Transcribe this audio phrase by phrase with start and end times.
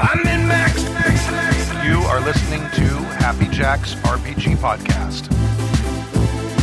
[0.00, 1.84] I'm in Max, Max, Max.
[1.84, 2.86] You are listening to
[3.18, 5.26] Happy Jack's RPG Podcast.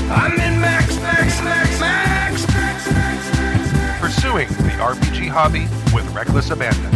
[0.10, 4.00] I'm in Max, Max, Max, Max, Max, Max, Max, Max.
[4.00, 6.94] Pursuing the RPG hobby with reckless abandon.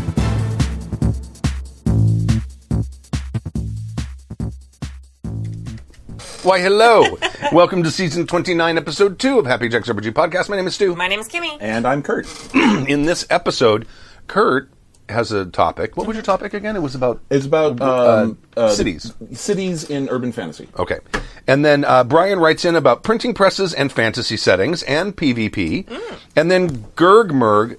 [6.43, 7.17] Why, hello.
[7.51, 10.47] Welcome to season 29, episode 2 of Happy Jack's RPG Podcast.
[10.47, 10.95] My name is Stu.
[10.95, 11.57] My name is Kimmy.
[11.59, 12.27] And I'm Kurt.
[12.55, 13.85] In this episode,
[14.27, 14.69] Kurt
[15.09, 15.97] has a topic.
[15.97, 16.75] What was your topic again?
[16.75, 19.13] It was about It's about um, uh, cities.
[19.33, 20.67] cities in urban fantasy.
[20.77, 20.99] Okay.
[21.47, 25.89] And then uh, Brian writes in about printing presses and fantasy settings and PvP.
[26.35, 27.77] And then Gergmerg,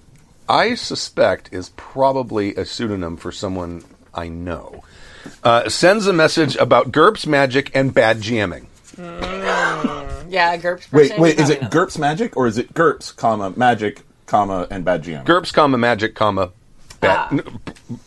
[0.49, 4.83] I suspect, is probably a pseudonym for someone I know,
[5.45, 8.67] uh, sends a message about GURPS magic and bad GMing.
[10.29, 10.93] Yeah, GURPS.
[10.93, 11.69] Wait, wait, is it know.
[11.69, 15.25] GURPS magic or is it GURPS, comma magic, comma and bad GM?
[15.25, 16.53] GURPS, comma, magic, comma,
[17.01, 17.19] bad.
[17.19, 17.29] Ah.
[17.33, 17.61] n-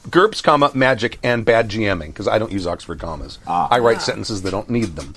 [0.09, 3.39] GURPS, comma, magic, and bad GMing, because I don't use Oxford commas.
[3.47, 3.67] Ah.
[3.69, 4.01] I write ah.
[4.01, 5.13] sentences that don't need them.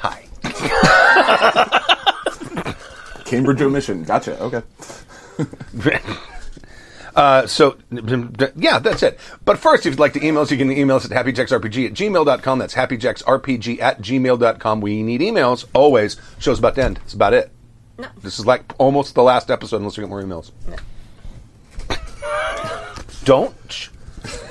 [0.00, 0.26] Hi.
[3.24, 4.04] Cambridge omission.
[4.04, 4.38] Gotcha.
[4.40, 4.62] Okay.
[7.14, 7.76] Uh, so,
[8.56, 9.20] yeah, that's it.
[9.44, 11.94] But first, if you'd like to email us, you can email us at happyjacksrpg at
[11.94, 12.58] gmail.com.
[12.58, 14.80] That's happyjacksrpg at gmail.com.
[14.80, 16.16] We need emails, always.
[16.40, 16.98] Show's about to end.
[17.04, 17.52] It's about it.
[17.98, 18.08] No.
[18.20, 20.50] This is like almost the last episode unless we get more emails.
[23.24, 23.54] Don't.
[23.68, 23.88] sh-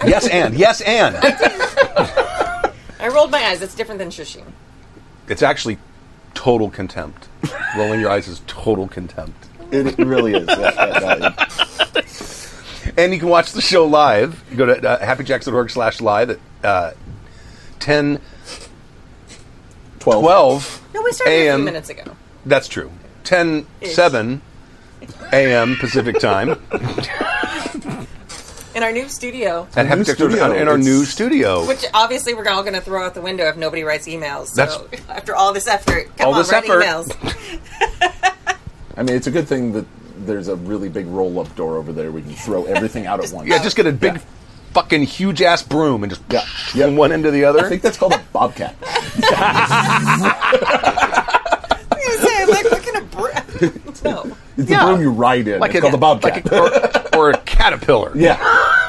[0.06, 0.54] Yes, and.
[0.56, 1.16] Yes, and.
[3.00, 3.62] I rolled my eyes.
[3.62, 4.44] It's different than shushing.
[5.28, 5.78] It's actually
[6.34, 7.28] total contempt.
[7.78, 9.48] Rolling your eyes is total contempt.
[9.72, 10.48] It, it really is.
[10.48, 11.36] Yeah, yeah,
[11.96, 12.02] yeah.
[12.98, 14.44] And you can watch the show live.
[14.56, 16.92] Go to uh, happyjacks.org slash live at uh,
[17.80, 18.20] 10
[20.00, 20.22] 12.
[20.22, 21.64] 12 No, we started a few a.m.
[21.64, 22.04] minutes ago.
[22.46, 22.92] That's true.
[23.24, 24.42] 10 7
[25.32, 25.76] a.m.
[25.78, 26.50] Pacific time
[28.76, 30.46] In our new studio, at Happy new studio.
[30.54, 31.66] in our It's- new studio.
[31.68, 34.48] which obviously we're all going to throw out the window if nobody writes emails.
[34.48, 36.82] So That's- after all this effort, come All on, this write effort.
[36.84, 37.08] emails.
[38.98, 39.86] I mean, it's a good thing that
[40.26, 42.12] there's a really big roll up door over there.
[42.12, 43.48] We can throw everything out at once.
[43.48, 44.22] Yeah, just get a big Yeah.
[44.74, 46.42] fucking huge ass broom and just Yeah.
[46.72, 46.88] from Yeah.
[46.88, 47.66] one end to the other.
[47.66, 48.76] I think that's called a bobcat.
[48.84, 50.24] I
[51.92, 54.36] was gonna say, like, what kind of br- No.
[54.58, 54.86] It's Yeah.
[54.86, 55.60] the broom you ride in.
[55.60, 56.46] like it's a, called a bobcat.
[56.46, 58.12] like a, or, or a caterpillar.
[58.16, 58.38] yeah.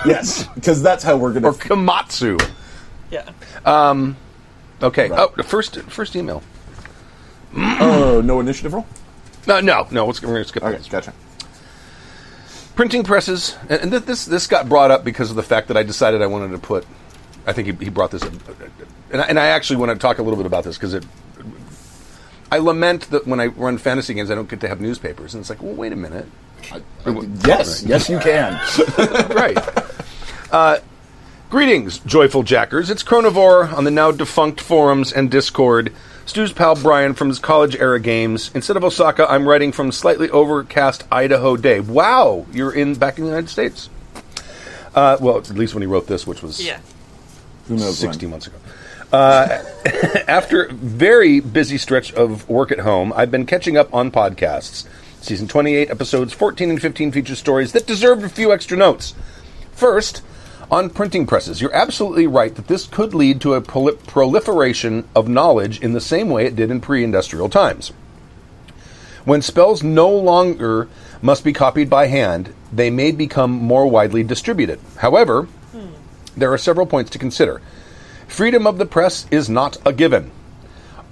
[0.07, 0.47] Yes.
[0.49, 1.49] Because that's how we're going to.
[1.49, 1.59] Or to.
[1.69, 2.51] komatsu.
[3.11, 3.31] Yeah.
[3.65, 4.17] Um,
[4.83, 5.09] okay.
[5.09, 5.19] Right.
[5.21, 6.43] Oh, the first first email.
[7.57, 8.87] Oh, no initiative roll?
[9.47, 10.07] No, no, no.
[10.07, 10.89] Let's, we're going to skip Okay, this.
[10.89, 11.13] gotcha.
[12.75, 15.77] printing presses, and and th- this this got brought up because of the fact that
[15.77, 16.85] I decided I wanted to put.
[17.47, 18.33] I think he, he brought this up,
[19.13, 21.05] and I, and I actually want to talk a little bit about this because it.
[22.51, 25.41] I lament that when I run fantasy games, I don't get to have newspapers, and
[25.41, 26.27] it's like, well, wait a minute,
[27.47, 27.83] Yes.
[27.83, 28.55] Yes, you can.
[29.35, 29.59] right?
[30.51, 30.79] Uh,
[31.51, 32.91] greetings, joyful jackers!
[32.91, 35.93] It's Chronivore on the now defunct forums and Discord.
[36.27, 38.51] Stu's pal Brian from his college era games.
[38.55, 41.81] Instead of Osaka, I'm writing from slightly overcast Idaho day.
[41.81, 43.91] Wow, you're in back in the United States.
[44.95, 46.81] Uh, well, at least when he wrote this, which was Yeah.
[47.69, 47.99] Who knows?
[47.99, 48.31] 60 when.
[48.31, 48.57] months ago.
[49.15, 49.63] Uh,
[50.27, 54.89] after a very busy stretch of work at home, I've been catching up on podcasts.
[55.21, 59.15] Season 28, episodes 14 and 15 feature stories that deserved a few extra notes.
[59.71, 60.23] First,
[60.69, 65.29] on printing presses, you're absolutely right that this could lead to a proli- proliferation of
[65.29, 67.93] knowledge in the same way it did in pre industrial times.
[69.25, 70.89] When spells no longer
[71.23, 74.81] must be copied by hand, they may become more widely distributed.
[74.97, 75.47] However,
[76.37, 77.63] there are several points to consider.
[78.35, 80.33] Freedom of the press is not a given.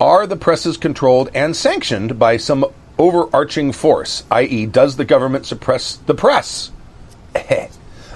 [0.00, 2.65] Are the presses controlled and sanctioned by some
[2.99, 6.72] overarching force, i.e., does the government suppress the press?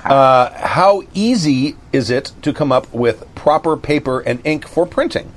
[0.05, 5.33] uh, how easy is it to come up with proper paper and ink for printing?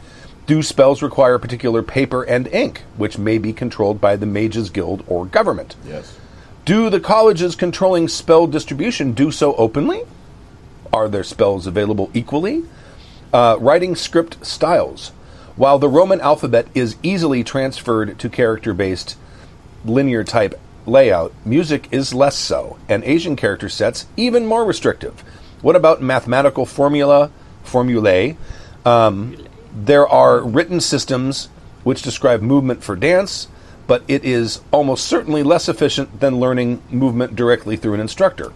[0.47, 5.03] Do spells require particular paper and ink, which may be controlled by the Mages Guild
[5.05, 5.75] or government?
[5.85, 6.17] Yes.
[6.65, 10.05] Do the colleges controlling spell distribution do so openly?
[10.91, 12.63] Are their spells available equally?
[13.31, 15.09] Uh, writing script styles.
[15.55, 19.17] While the Roman alphabet is easily transferred to character based
[19.85, 25.19] linear type layout, music is less so, and Asian character sets even more restrictive.
[25.61, 27.29] What about mathematical formula,
[27.63, 28.35] formulae?
[28.83, 29.37] Um,
[29.75, 31.49] there are written systems
[31.83, 33.47] which describe movement for dance,
[33.85, 38.53] but it is almost certainly less efficient than learning movement directly through an instructor.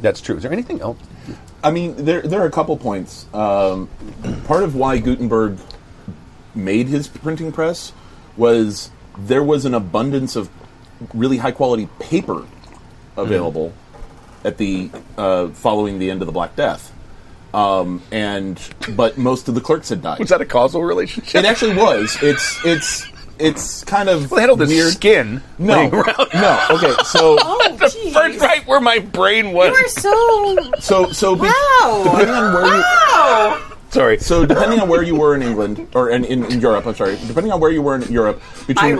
[0.00, 0.36] That's true.
[0.36, 0.98] Is there anything else?
[1.62, 3.26] I mean, there there are a couple points.
[3.34, 3.88] Um,
[4.46, 5.58] part of why Gutenberg
[6.54, 7.92] made his printing press
[8.36, 10.48] was there was an abundance of
[11.14, 12.46] really high quality paper
[13.16, 13.72] available
[14.44, 16.92] at the uh, following the end of the Black Death.
[17.52, 18.60] Um, and
[18.96, 20.20] but most of the clerks had died.
[20.20, 21.34] Was that a causal relationship?
[21.34, 22.16] It actually was.
[22.22, 23.06] It's it's
[23.40, 24.92] it's kind of Well, they had weird.
[24.92, 25.88] skin No,
[26.34, 26.66] no.
[26.70, 29.68] Okay, so Oh, The first right where my brain was.
[29.70, 32.02] You are so so so be- wow.
[32.04, 33.66] depending on where you Wow.
[33.90, 34.18] Sorry.
[34.18, 37.18] so depending on where you were in England or in, in, in Europe, I'm sorry,
[37.26, 38.96] depending on where you were in Europe, between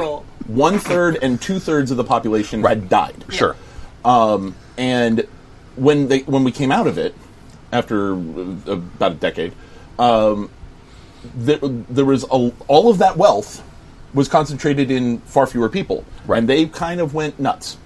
[0.48, 3.24] one third and two thirds of the population had died.
[3.28, 3.54] Sure.
[4.04, 5.26] Um, and
[5.76, 7.14] when they when we came out of it
[7.72, 8.16] after uh,
[8.72, 9.52] about a decade,
[10.00, 10.50] um,
[11.36, 13.62] there, there was a, all of that wealth
[14.14, 16.38] was concentrated in far fewer people, Right.
[16.38, 17.76] and they kind of went nuts,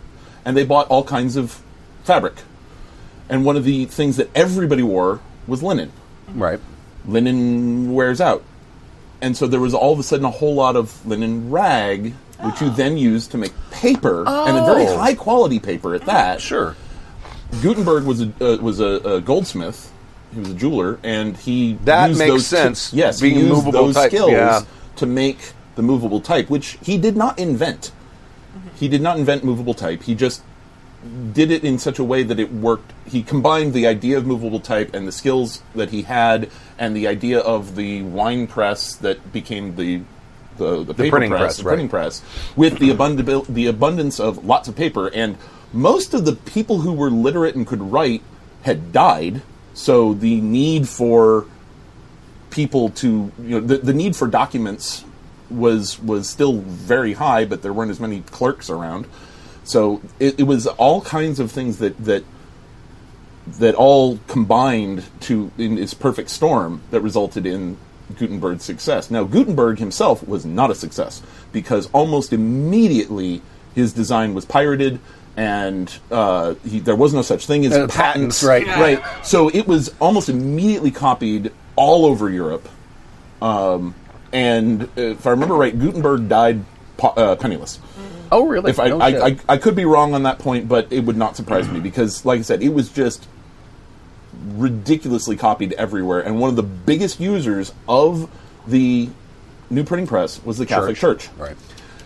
[0.44, 1.61] and they bought all kinds of
[2.05, 2.35] fabric,
[3.29, 5.93] and one of the things that everybody wore was linen.
[6.35, 6.61] Right.
[7.06, 8.43] Linen wears out,
[9.21, 12.15] and so there was all of a sudden a whole lot of linen rag.
[12.41, 14.99] Which you then use to make paper, and a very Oh.
[14.99, 16.41] high quality paper at that.
[16.43, 16.75] Sure.
[17.62, 18.85] Gutenberg was a uh, was a,
[19.15, 19.91] a goldsmith.
[20.35, 23.53] He was a jeweler, and he That used makes those sense, yes, being he used
[23.55, 24.62] movable those type, skills yeah.
[24.97, 25.38] to make
[25.76, 27.93] the movable type, which he did not invent.
[28.76, 30.03] He did not invent movable type.
[30.03, 30.43] He just
[31.32, 32.93] did it in such a way that it worked.
[33.06, 37.06] He combined the idea of movable type and the skills that he had, and the
[37.06, 40.03] idea of the wine press that became the
[40.56, 41.71] the, the, paper printing press, press, the right.
[41.71, 42.23] printing press,
[42.55, 45.09] with the abundant the abundance of lots of paper.
[45.09, 45.37] And
[45.73, 48.23] most of the people who were literate and could write
[48.62, 49.43] had died,
[49.75, 51.47] so the need for
[52.50, 55.05] people to you know the, the need for documents
[55.50, 59.06] was was still very high, but there weren't as many clerks around.
[59.64, 62.25] So it, it was all kinds of things that that
[63.58, 67.76] that all combined to in its perfect storm that resulted in
[68.19, 69.11] Gutenberg's success.
[69.11, 73.43] Now Gutenberg himself was not a success because almost immediately
[73.75, 75.00] his design was pirated.
[75.37, 78.67] And uh, he, there was no such thing as Uh, patents, patents, right.
[78.67, 79.26] Right.
[79.26, 82.69] So it was almost immediately copied all over Europe.
[83.43, 83.97] Um,
[84.35, 86.65] and if I remember right, Gutenberg died
[86.99, 87.79] po- uh, penniless.
[88.33, 88.71] Oh, really?
[88.71, 89.27] If I, No I.
[89.29, 92.25] I, I could be wrong on that point, but it would not surprise me because,
[92.25, 93.29] like I said, it was just
[94.57, 96.21] ridiculously copied everywhere.
[96.21, 98.31] And one of the biggest users of
[98.67, 99.09] the
[99.71, 101.57] new printing press was the Catholic Church, Right.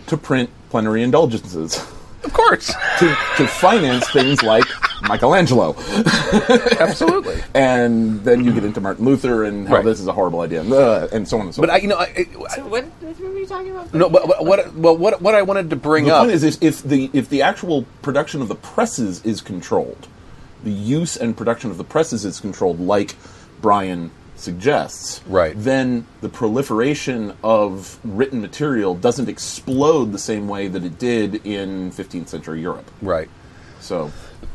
[0.09, 1.79] to print plenary indulgences
[2.25, 2.67] Of course.
[2.99, 4.65] to, to finance things like
[5.09, 5.75] Michelangelo.
[6.79, 7.41] Absolutely.
[7.55, 9.85] And then you get into Martin Luther and how Right.
[9.85, 11.97] this is a horrible idea, uh, and so on and so But I, you know,
[11.97, 12.05] I,
[12.51, 13.93] I- So what, what were you talking about?
[13.95, 14.09] no.
[14.09, 14.75] But, but what?
[14.75, 15.21] Well, what?
[15.23, 17.85] What I wanted to bring the up point is, is if the if the actual
[18.03, 20.09] production of the presses is controlled,
[20.65, 23.17] the use and production of the presses is controlled, like
[23.61, 25.53] Brian suggests, Right.
[25.57, 31.91] Then the proliferation of written material doesn't explode the same way that it did in
[31.91, 32.89] 15th century Europe.
[33.03, 33.29] right
[33.81, 34.13] So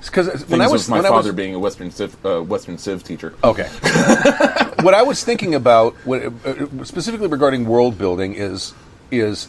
[0.00, 3.34] because when I was my father was being a Western Civ, uh, Western Civ teacher.
[3.42, 3.64] Okay.
[4.82, 8.74] what I was thinking about, what, uh, specifically regarding world building, is
[9.10, 9.48] is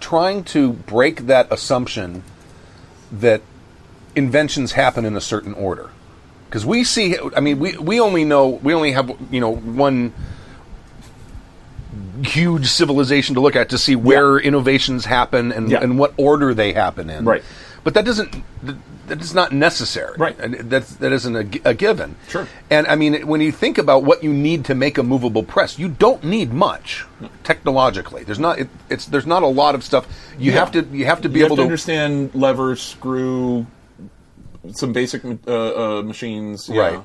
[0.00, 2.22] trying to break that assumption
[3.12, 3.40] that
[4.14, 5.90] inventions happen in a certain order.
[6.48, 10.12] Because we see, I mean, we, we only know, we only have, you know, one
[12.22, 15.82] huge civilization to look at to see where innovations happen and, Yeah.
[15.82, 17.24] and what order they happen in.
[17.24, 17.42] Right.
[17.86, 18.42] But that doesn't,
[19.06, 20.16] that is not necessary.
[20.18, 20.36] Right.
[20.40, 22.16] And That's, that isn't a, a given.
[22.26, 22.48] Sure.
[22.68, 25.78] And I mean, when you think about what you need to make a movable press,
[25.78, 27.04] you don't need much
[27.44, 28.24] technologically.
[28.24, 30.08] There's not, it, it's, there's not a lot of stuff.
[30.36, 30.58] You Yeah.
[30.58, 33.68] have to, you have to be you able to to understand lever, screw,
[34.72, 36.68] some basic uh, uh, machines.
[36.68, 36.80] yeah.
[36.80, 37.00] Right.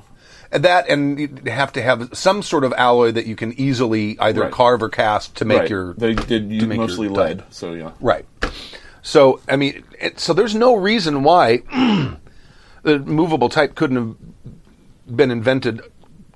[0.50, 4.18] And that, and you have to have some sort of alloy that you can easily
[4.18, 4.52] either Right.
[4.52, 5.70] carve or cast to make right.
[5.70, 5.94] your.
[5.94, 7.92] They did use mostly lead, so yeah.
[8.00, 8.26] Right.
[9.02, 11.58] So, I mean, it, so there's no reason why
[12.82, 15.80] the movable type couldn't have been invented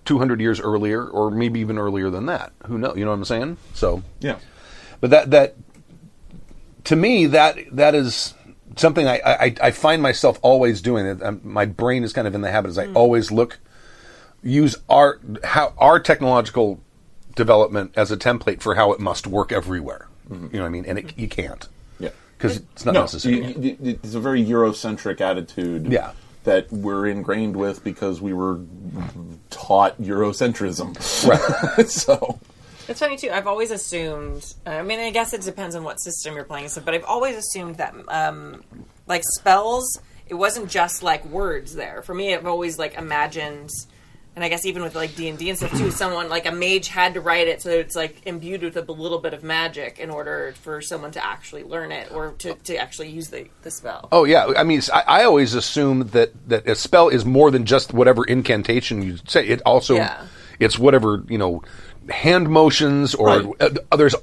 [0.05, 2.53] 200 years earlier, or maybe even earlier than that.
[2.67, 2.97] Who knows?
[2.97, 3.57] You know what I'm saying?
[3.75, 4.39] So, Yeah.
[5.01, 5.55] but that that
[6.85, 8.35] to me that that is
[8.77, 11.07] something I I, I find myself always doing.
[11.07, 13.59] It um, my brain is kind of in the habit as I always look
[14.43, 16.81] use our how our technological
[17.35, 20.09] development as a template for how it must work everywhere.
[20.31, 20.85] You know what I mean?
[20.87, 21.71] And it, you can't Yeah.
[22.39, 23.53] Because it's not no, necessary.
[23.55, 25.87] you- you- it's a very Eurocentric attitude.
[25.93, 26.13] Yeah.
[26.45, 28.61] That we're ingrained with because we were
[29.51, 30.95] taught Eurocentrism.
[31.29, 31.89] Right.
[31.91, 32.39] so
[32.87, 33.31] It's funny too.
[33.33, 34.55] I've always assumed.
[34.65, 36.81] I mean, I guess it depends on what system you're playing So.
[36.81, 38.63] But I've always assumed that, um,
[39.09, 42.01] like spells, it wasn't just like words there.
[42.03, 43.71] For me, I've always like imagined
[44.37, 46.53] and I guess even with like D and D and stuff too, someone like a
[46.53, 49.43] mage had to write it so that it's like imbued with a little bit of
[49.43, 53.47] magic in order for someone to actually learn it or to, to actually use the,
[53.63, 54.09] the spell.
[54.13, 57.65] Oh yeah, I mean, I, I always assume that that a spell is more than
[57.65, 59.47] just whatever incantation you say.
[59.49, 60.27] It also Yeah.
[60.61, 61.63] it's whatever you know,
[62.11, 63.27] hand motions or
[63.59, 63.73] Right.
[63.91, 64.15] uh, there's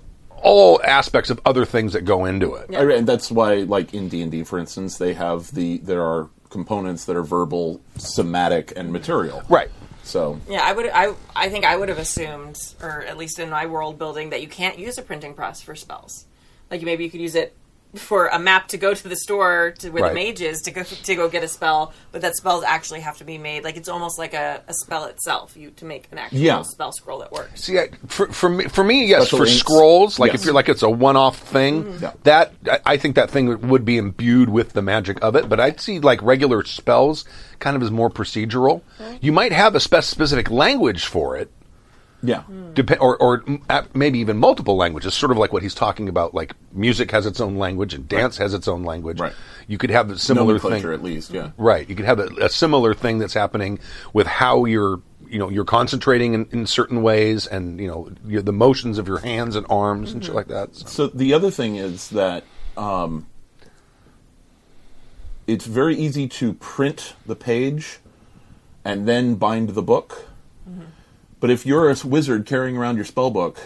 [0.43, 2.67] all aspects of other things that go into it.
[2.69, 2.81] Yeah.
[2.81, 6.03] I- and that's why, like in D and D, for instance, they have the there
[6.03, 9.41] are components that are verbal, somatic, and material.
[9.49, 9.69] Right.
[10.03, 10.89] So Yeah, I would.
[10.93, 14.41] I I think I would have assumed, or at least in my world building, that
[14.41, 16.25] you can't use a printing press for spells.
[16.69, 17.55] Like maybe you could use it
[17.95, 20.09] for a map to go to the store to where Right.
[20.09, 23.17] the mage is to go to go get a spell, but that spells actually have
[23.19, 23.63] to be made.
[23.63, 25.55] Like it's almost like a, a spell itself.
[25.55, 26.61] You to make an actual Yeah.
[26.63, 27.61] spell scroll that works.
[27.63, 29.59] See, I, for, for me, for me, yes, Special for inks?
[29.59, 30.41] scrolls, like Yes.
[30.41, 32.03] if you're like it's a one-off thing, mm-hmm.
[32.03, 32.11] Yeah.
[32.23, 35.47] that I, I think that thing would be imbued with the magic of it.
[35.47, 37.25] But I'd see like regular spells
[37.59, 38.81] kind of as more procedural.
[38.99, 39.15] Mm-hmm.
[39.21, 41.51] You might have a spe- specific language for it,
[42.23, 46.07] yeah, Dep- or, or mm, maybe even multiple languages, sort of like what he's talking
[46.09, 46.33] about.
[46.33, 49.19] Like music has its own language and dance has its own language.
[49.19, 49.33] Right.
[49.67, 51.31] You could have a similar thing, at least.
[51.31, 51.87] Yeah, right?
[51.87, 53.77] You could have a, a similar thing that's happening
[54.13, 58.41] with how you're, you know, you're concentrating in, in certain ways, and you know, your,
[58.41, 60.75] the motions of your hands and arms and shit like that.
[60.75, 62.43] So- So the other thing is that
[62.77, 63.27] um,
[65.47, 67.99] it's very easy to print the page
[68.85, 70.27] and then bind the book.
[71.43, 73.59] But if you're a wizard carrying around your spell book,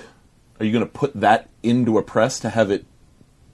[0.59, 2.87] are you going to put that into a press to have it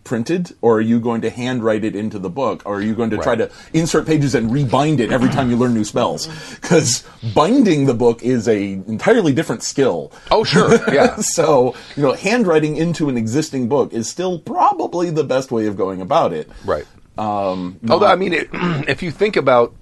[0.05, 3.09] printed, or are you going to handwrite it into the book, or are you going
[3.09, 6.27] to try to insert pages and rebind it every time you learn new spells?
[6.61, 7.03] Because
[7.35, 10.13] binding the book is a entirely different skill.
[10.31, 11.15] Oh, sure, yeah.
[11.19, 15.75] so, you know, handwriting into an existing book is still probably the best way of
[15.75, 16.49] going about it.
[16.63, 16.85] Right.
[17.17, 18.47] Um, Although, I mean, it,
[18.87, 19.75] if you think about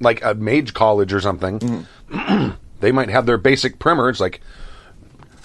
[0.00, 1.86] like a mage college or something,
[2.80, 4.40] they might have their basic primers, like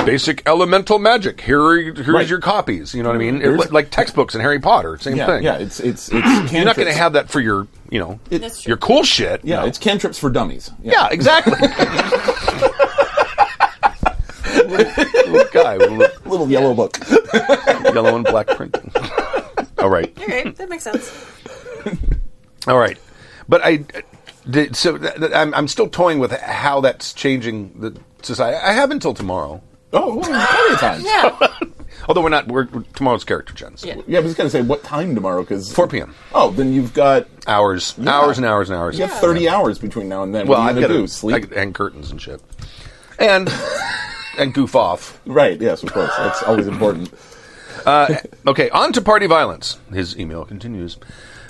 [0.06, 1.42] basic elemental magic.
[1.42, 2.28] Here, are, here's Right.
[2.28, 2.94] your copies.
[2.94, 3.42] You know what I mean?
[3.42, 5.44] It- like textbooks in Harry Potter, same Yeah, thing.
[5.44, 8.62] yeah, it's it's it's You're not going to have that for your, you know, That's
[8.62, 8.72] true.
[8.72, 9.42] your cool shit.
[9.44, 9.66] Yeah, No.
[9.66, 10.72] it's cantrips for dummies.
[10.84, 11.54] yeah, exactly.
[14.46, 16.98] little guy with little little yellow book.
[17.94, 18.92] yellow and black printing.
[19.80, 20.12] All right.
[20.22, 21.12] Okay, that makes sense.
[22.68, 22.98] All right,
[23.48, 23.84] but I
[24.50, 24.98] did so.
[24.98, 28.58] Th- th- I'm, I'm still toying with how that's changing the society.
[28.58, 29.62] I have until tomorrow.
[29.94, 31.04] Oh, well, plenty of times.
[31.06, 31.48] Yeah,
[32.10, 33.84] Although we're not, we're, we're- tomorrow's character gens.
[33.86, 33.96] yeah.
[34.08, 35.42] Yeah, I was going to say what time tomorrow?
[35.42, 36.14] Because 4 p.m.
[36.34, 38.98] Oh, then you've got Hours, hours and hours and hours.
[39.00, 40.48] you have thirty hours between now and then.
[40.48, 41.42] Well, what I've you got going to to do?
[41.48, 41.54] Sleep?
[41.54, 42.42] hang curtains and shit,
[43.20, 43.50] and
[44.38, 45.22] and goof off.
[45.26, 45.60] right?
[45.62, 46.12] Yes, of course.
[46.18, 47.14] That's always important.
[47.86, 48.16] Uh,
[48.48, 49.78] okay, on to party violence.
[49.94, 50.98] His email continues.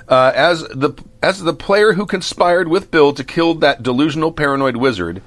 [0.07, 0.93] Uh, as the
[1.24, 5.21] as the player who conspired with Bill to kill that delusional paranoid wizard,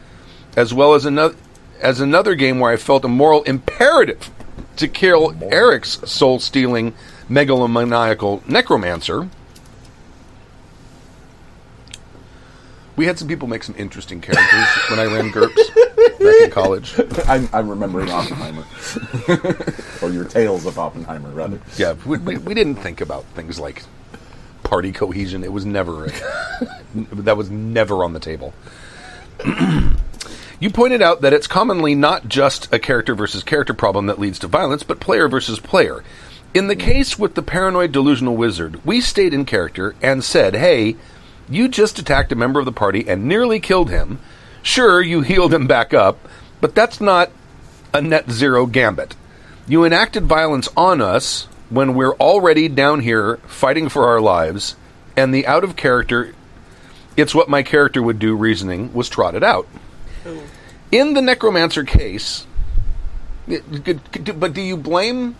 [0.56, 1.35] as well as another
[1.80, 4.30] as another game where I felt a moral imperative
[4.76, 6.94] to kill Eric's soul stealing
[7.28, 9.28] megalomaniacal necromancer.
[12.97, 15.75] We had some people make some interesting characters when I ran GURPS
[16.18, 16.94] back in college.
[17.28, 18.64] I'm, I'm remembering Oppenheimer,
[20.02, 21.61] or your tales of Oppenheimer, rather.
[21.76, 23.85] Yeah, we, we, we didn't think about things like
[24.68, 25.42] party cohesion.
[25.42, 26.06] It was never
[26.94, 28.52] that was never on the table.
[30.60, 34.38] you pointed out that it's commonly not just a character versus character problem that leads
[34.40, 36.04] to violence, but player versus player.
[36.52, 40.96] In the case with the paranoid delusional wizard, we stayed in character and said, "Hey,
[41.48, 44.18] you just attacked a member of the party and nearly killed him.
[44.62, 46.18] Sure, you healed him back up,
[46.60, 47.30] but that's not
[47.94, 49.16] a net zero gambit.
[49.66, 54.76] You enacted violence on us when we're already down here fighting for our lives,
[55.16, 56.34] and the out of character,
[57.16, 59.66] it's what my character would do reasoning was trotted out.
[60.90, 62.46] In the necromancer case,
[63.46, 65.37] but do you blame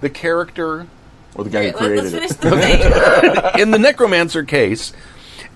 [0.00, 0.86] the character
[1.34, 2.40] Or the guy Okay, who let, us created it.
[2.40, 4.92] the in the necromancer case,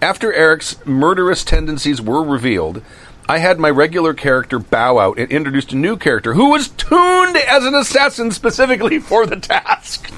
[0.03, 2.83] after Eric's murderous tendencies were revealed,
[3.29, 7.37] I had my regular character bow out and introduced a new character who was tuned
[7.37, 10.11] as an assassin specifically for the task.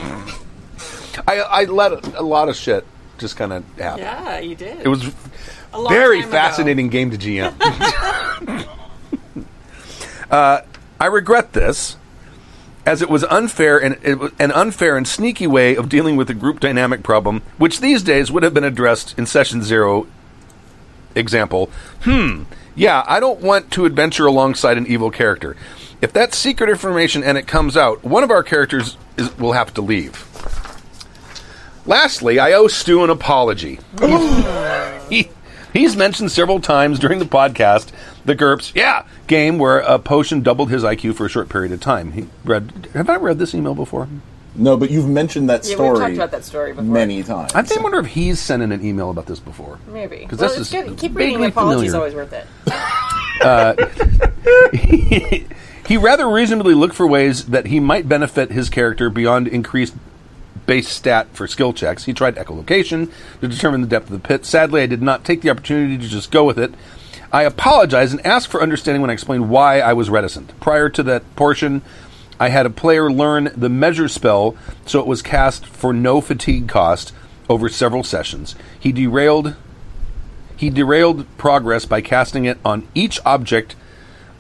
[1.27, 2.87] I, I let a lot of shit
[3.19, 4.01] just kind of happen.
[4.05, 4.81] yeah, you did.
[4.81, 5.05] It was
[5.73, 6.39] A very time ago.
[6.39, 7.55] fascinating game to GM.
[10.31, 10.61] uh,
[11.01, 11.97] I regret this,
[12.87, 16.29] as it was unfair and it was an unfair and sneaky way of dealing with
[16.31, 20.07] a group dynamic problem, which these days would have been addressed in session zero.
[21.15, 21.71] Example,
[22.03, 25.57] hmm, yeah, I don't want to adventure alongside an evil character.
[26.01, 29.75] If that's secret information and it comes out, one of our characters is, will have
[29.75, 30.25] to leave.
[31.87, 33.81] Lastly, I owe Stu an apology.
[35.09, 35.31] He,
[35.73, 37.93] he's mentioned several times during the podcast
[38.27, 41.81] The GURPS, yeah, game where a potion doubled his IQ for a short period of
[41.81, 42.13] time.
[42.13, 42.89] He read.
[42.93, 44.07] Have I read this email before?
[44.59, 45.87] No, but you've mentioned that story.
[45.87, 46.85] Yeah, we've talked about that story before.
[46.85, 47.53] many times.
[47.55, 49.79] I think I wonder if he's sent in an email about this before.
[49.87, 50.27] Maybe.
[50.29, 50.99] 'Cause well, this it's is good.
[50.99, 51.35] Keep reading.
[51.35, 52.13] vaguely The apology's familiar.
[52.13, 52.47] always worth it.
[53.41, 53.75] Uh,
[55.87, 59.95] he rather reasonably looked for ways that he might benefit his character beyond increased
[60.67, 62.05] base stat for skill checks.
[62.05, 63.11] He tried echolocation
[63.41, 64.45] to determine the depth of the pit.
[64.45, 66.75] Sadly, I did not take the opportunity to just go with it.
[67.33, 70.59] I apologize and ask for understanding when I explain why I was reticent.
[70.61, 71.83] Prior to that portion,
[72.41, 76.69] I had a player learn the measure spell so it was cast for no fatigue
[76.69, 77.13] cost
[77.49, 78.55] over several sessions.
[78.79, 79.57] He derailed
[80.57, 83.77] he derailed progress by casting it on each object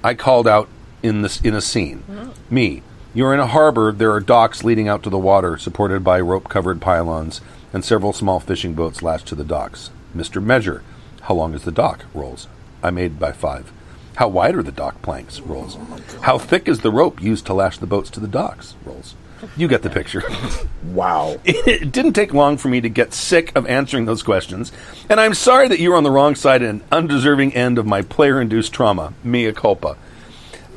[0.02, 0.68] I called out
[1.02, 2.02] in this in a scene.
[2.10, 2.54] Mm-hmm.
[2.54, 2.82] Me.
[3.14, 3.92] You're in a harbor.
[3.92, 7.40] There are docks leading out to the water, supported by rope-covered pylons,
[7.72, 9.90] and several small fishing boats lashed to the docks.
[10.14, 10.42] Mr.
[10.42, 10.82] Measure.
[11.22, 12.04] How long is the dock?
[12.14, 12.48] Rolls.
[12.82, 13.72] I made by five.
[14.18, 15.38] How wide are the dock planks?
[15.38, 15.78] Rolls.
[16.22, 18.74] How thick is the rope used to lash the boats to the docks?
[18.84, 19.14] Rolls.
[19.56, 20.24] You get the picture.
[20.82, 21.36] wow.
[21.44, 24.72] it didn't take long for me to get sick of answering those questions,
[25.08, 28.02] and I'm sorry that you were on the wrong side and undeserving end of my
[28.02, 29.12] player induced trauma.
[29.22, 29.96] Mea culpa.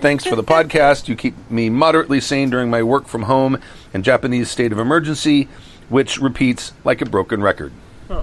[0.01, 1.07] Thanks for the podcast.
[1.07, 3.59] You keep me moderately sane during my work from home
[3.91, 5.49] and Japanese state of emergency,
[5.89, 7.73] which repeats like a broken record.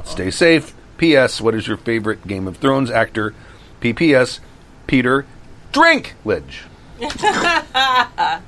[0.05, 0.77] Stay safe.
[0.97, 1.41] P.S.
[1.41, 3.35] What is your favorite Game of Thrones actor?
[3.81, 4.39] P.P.S.
[4.89, 5.25] Peter
[5.73, 6.63] Drinklage.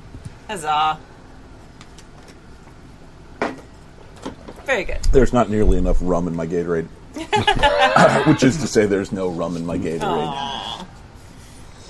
[0.49, 0.99] Huzzah.
[4.65, 5.01] Very good.
[5.13, 6.87] There's not nearly enough rum in my Gatorade.
[8.27, 10.85] Which is to say, there's no rum in my Gatorade.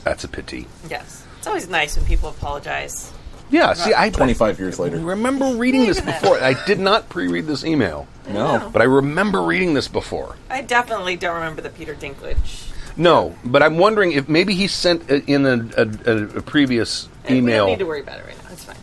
[0.03, 0.67] That's a pity.
[0.89, 1.25] Yes.
[1.39, 3.11] It's always nice when people apologize.
[3.49, 4.99] Yeah, see, I 25 years I later.
[4.99, 6.21] remember reading this Look at that.
[6.21, 6.41] before.
[6.41, 8.69] I did not pre-read this email, No.
[8.71, 10.37] but I remember reading this before.
[10.49, 12.70] I definitely don't remember the Peter Dinklage.
[12.97, 17.07] No, but I'm wondering if maybe he sent it in a, a, a, a previous
[17.23, 17.65] And We email.
[17.65, 18.49] don't need to worry about it right now.
[18.51, 18.75] It's fine.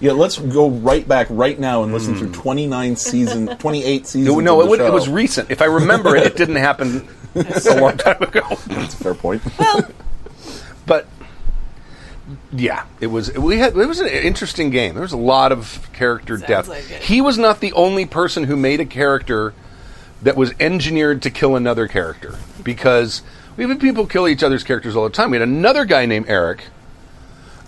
[0.00, 2.40] Yeah, let's go right back right now and listen through hmm.
[2.40, 4.26] 29 season, 28 seasons.
[4.26, 4.92] no, no, of it, the would, it show.
[4.92, 5.50] was recent.
[5.50, 8.42] If I remember it, it didn't happen a long time ago.
[8.66, 9.42] That's a fair point.
[10.86, 11.06] But
[12.52, 13.32] yeah, it was.
[13.34, 14.94] We had it was an interesting game.
[14.94, 16.68] There was a lot of character Sounds depth.
[16.68, 17.02] like it.
[17.02, 19.52] He was not the only person who made a character
[20.22, 22.34] that was engineered to kill another character.
[22.62, 23.22] Because
[23.56, 25.30] we have people kill each other's characters all the time.
[25.30, 26.64] We had another guy named Eric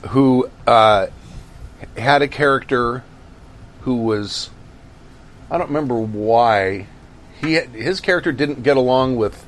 [0.09, 1.07] who uh,
[1.97, 3.05] had a character
[3.83, 4.51] who was
[5.51, 6.87] I don't remember why
[7.41, 9.45] he had, his character didn't get along with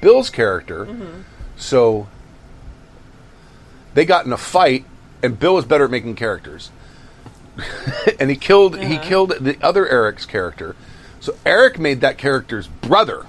[0.00, 0.86] Bill's character,
[1.56, 2.08] so
[3.94, 4.86] they got in a fight,
[5.22, 6.70] and Bill was better at making characters,
[8.18, 10.74] and he killed he killed the other Eric's character.
[11.22, 13.24] So Eric made that character's brother.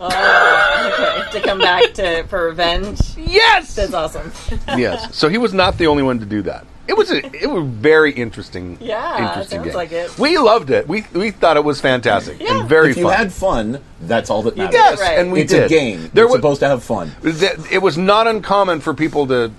[0.00, 3.00] Oh, Okay, to come back to for revenge.
[3.16, 4.30] Yes, That's awesome.
[4.78, 5.12] yes.
[5.16, 6.64] So he was not the only one to do that.
[6.86, 8.78] It was a it was very interesting.
[8.80, 9.74] Yeah, interesting sounds game.
[9.74, 10.16] like it.
[10.20, 10.86] We loved it.
[10.86, 12.60] We we thought it was fantastic Yeah.
[12.60, 13.12] and very if you fun.
[13.16, 14.74] had fun, that's all that matters.
[14.74, 15.18] yes, Right.
[15.18, 15.64] and we it's did.
[15.64, 16.10] a game.
[16.14, 17.10] There You're was supposed to have fun.
[17.24, 19.50] it was not uncommon for people to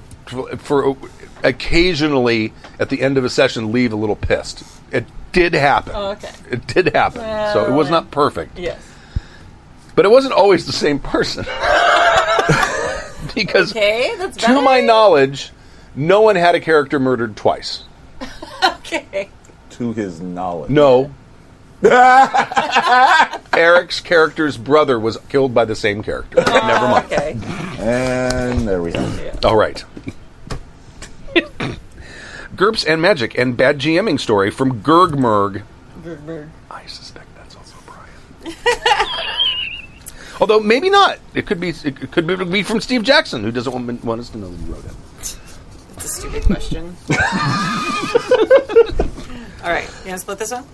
[0.57, 0.95] for
[1.43, 4.63] occasionally at the end of a session leave a little pissed.
[4.91, 5.93] It did happen.
[5.95, 6.31] Oh, okay.
[6.51, 7.21] It did happen.
[7.53, 8.57] so it was not perfect.
[8.57, 8.81] Yes.
[9.95, 11.43] But it wasn't always the same person.
[13.35, 14.61] because Okay, that's to better.
[14.61, 15.51] my knowledge,
[15.95, 17.83] no one had a character murdered twice.
[18.63, 19.29] Okay.
[19.71, 20.69] To his knowledge.
[20.71, 21.11] No.
[23.53, 26.43] Eric's character's brother was killed by the same character.
[26.47, 27.05] Ah, Never mind.
[27.05, 27.37] Okay.
[27.83, 28.99] And there we go.
[29.01, 29.43] it.
[29.45, 29.83] All right.
[32.57, 35.61] GURPS and Magic and Bad GMing story from Gurgmerg.
[36.71, 38.55] I suspect that's also Brian.
[40.41, 41.19] Although maybe not.
[41.33, 41.69] It could be.
[41.69, 44.65] It could be, be from Steve Jackson, who doesn't want, want us to know that
[44.65, 44.91] you wrote it.
[45.19, 45.37] It's
[46.05, 46.95] a stupid question.
[49.63, 50.65] All right, you want to split this one?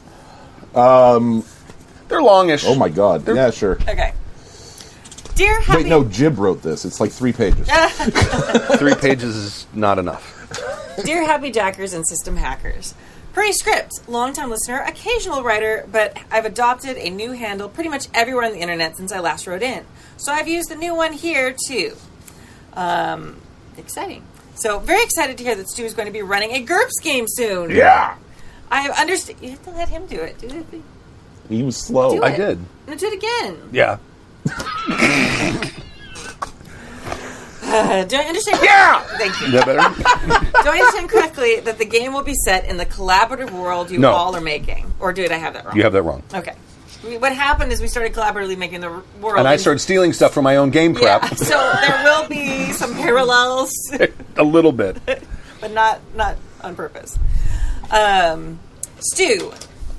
[0.76, 1.43] Um,
[2.08, 2.63] They're longish.
[2.65, 3.28] Oh my god.
[3.28, 3.74] Yeah, sure.
[3.74, 4.13] Okay.
[5.36, 6.86] Dear Happy Wait, no, Jib wrote this.
[6.86, 7.67] It's like three pages.
[8.78, 10.43] Three pages is not enough.
[11.02, 12.94] Dear Happy Jackers and System Hackers,
[13.34, 18.52] Pre-script, longtime listener, occasional writer, but I've adopted a new handle pretty much everywhere on
[18.52, 19.86] the internet since I last wrote in.
[20.18, 21.98] So I've used the new one here too.
[22.74, 23.42] Um,
[23.76, 24.24] exciting.
[24.54, 27.26] So very excited to hear that Stu is going to be running a GURPS game
[27.28, 27.72] soon.
[27.72, 28.18] Yeah.
[28.70, 29.40] I understand.
[29.42, 30.38] You have to let him do it.
[30.38, 30.82] Do it.
[31.50, 32.16] He was slow.
[32.16, 32.24] it.
[32.24, 32.60] I did.
[32.88, 33.70] No, do it again.
[33.72, 33.98] Yeah.
[37.74, 38.60] Uh, do I understand?
[38.62, 39.02] Yeah!
[39.18, 39.48] Thank you.
[39.48, 40.64] Is that better?
[40.64, 43.98] Do I understand correctly that the game will be set in the collaborative world you
[43.98, 44.12] No.
[44.12, 45.76] all are making, or did I have that wrong?
[45.76, 46.22] you have that wrong.
[46.34, 46.54] Okay.
[47.04, 49.40] we, what happened is we started collaboratively making the r- world.
[49.40, 52.72] And I started stealing stuff from my own game Yeah, crap so there will be
[52.74, 53.72] some parallels,
[54.38, 55.02] a little bit.
[55.62, 57.18] but not not on purpose.
[57.92, 58.60] Um,
[59.00, 59.52] Stu,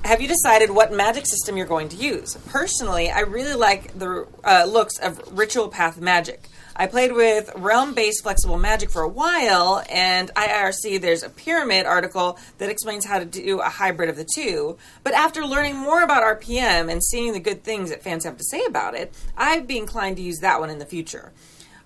[0.04, 2.36] have you decided what magic system you're going to use?
[2.48, 6.48] Personally, I really like the uh, looks of Ritual Path Magic.
[6.76, 11.86] I played with realm based flexible magic for a while, and IRC there's a pyramid
[11.86, 14.76] article that explains how to do a hybrid of the two.
[15.04, 18.44] But after learning more about RPM and seeing the good things that fans have to
[18.44, 21.32] say about it, I'd be inclined to use that one in the future.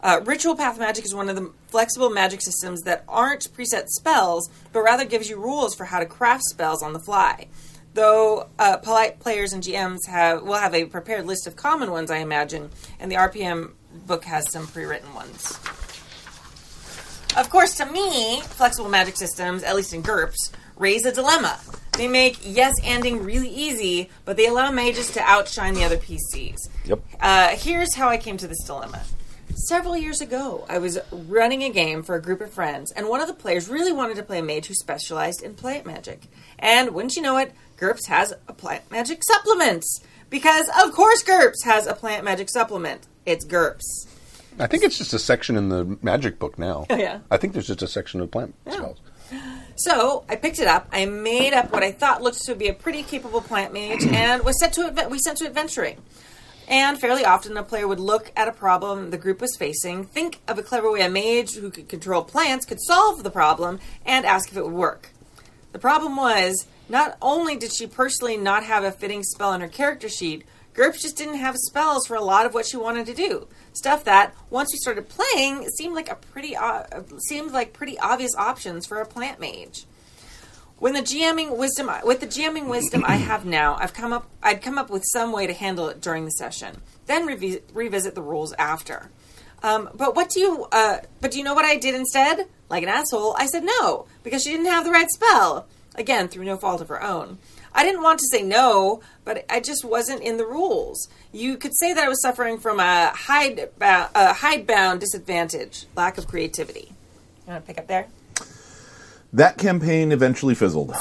[0.02, 4.48] Uh, Ritual Path Magic is one of the flexible magic systems that aren't preset spells,
[4.72, 7.48] but rather gives you rules for how to craft spells on the fly.
[7.92, 12.10] Though uh, polite players and GMs have will have a prepared list of common ones,
[12.10, 12.70] I imagine,
[13.00, 13.72] and the RPM
[14.06, 15.58] book has some pre-written ones.
[17.36, 21.58] Of course, to me, flexible magic systems, at least in GURPS, raise a dilemma.
[21.92, 26.58] They make yes ending really easy, but they allow mages to outshine the other PCs.
[26.86, 27.00] Yep.
[27.20, 29.02] Uh, here's how I came to this dilemma.
[29.66, 33.20] Several years ago, I was running a game for a group of friends, and one
[33.20, 36.22] of the players really wanted to play a mage who specialized in plant magic.
[36.58, 39.84] And wouldn't you know it, GURPS has a plant magic supplement.
[40.30, 43.06] Because, of course, GURPS has a plant magic supplement.
[43.28, 44.06] It's GURPS.
[44.58, 46.86] I think it's just a section in the magic book now.
[46.88, 47.20] Oh, yeah.
[47.30, 48.98] I think there's just a section of plant spells.
[49.76, 50.88] So I picked it up.
[50.90, 54.44] I made up what I thought looked to be a pretty capable plant mage, and
[54.44, 55.98] was set to adve- we sent to adventuring.
[56.68, 60.40] And fairly often, a player would look at a problem the group was facing, think
[60.48, 64.24] of a clever way a mage who could control plants could solve the problem, and
[64.24, 65.10] ask if it would work.
[65.72, 69.68] The problem was, not only did she personally not have a fitting spell on her
[69.68, 73.14] character sheet, GURPS just didn't have spells for a lot of what she wanted to
[73.14, 73.48] do.
[73.72, 76.84] Stuff that, once we started playing, seemed like a pretty uh,
[77.28, 79.86] seemed like pretty obvious options for a plant mage.
[80.78, 84.62] When the GMing wisdom, with the GMing wisdom I have now, I've come up, I'd
[84.62, 88.22] come up with some way to handle it during the session, then revi- revisit the
[88.22, 89.10] rules after.
[89.62, 92.46] Um, but what do you, uh, but do you know what I did instead?
[92.68, 95.66] Like an asshole, I said no because she didn't have the right spell.
[95.96, 97.38] Again, through no fault of her own.
[97.78, 101.06] I didn't want to say no, but I just wasn't in the rules.
[101.32, 106.26] You could say that I was suffering from a hide, a hidebound disadvantage, lack of
[106.26, 106.88] creativity.
[107.46, 108.08] You want to pick up there?
[109.32, 110.92] That campaign eventually fizzled.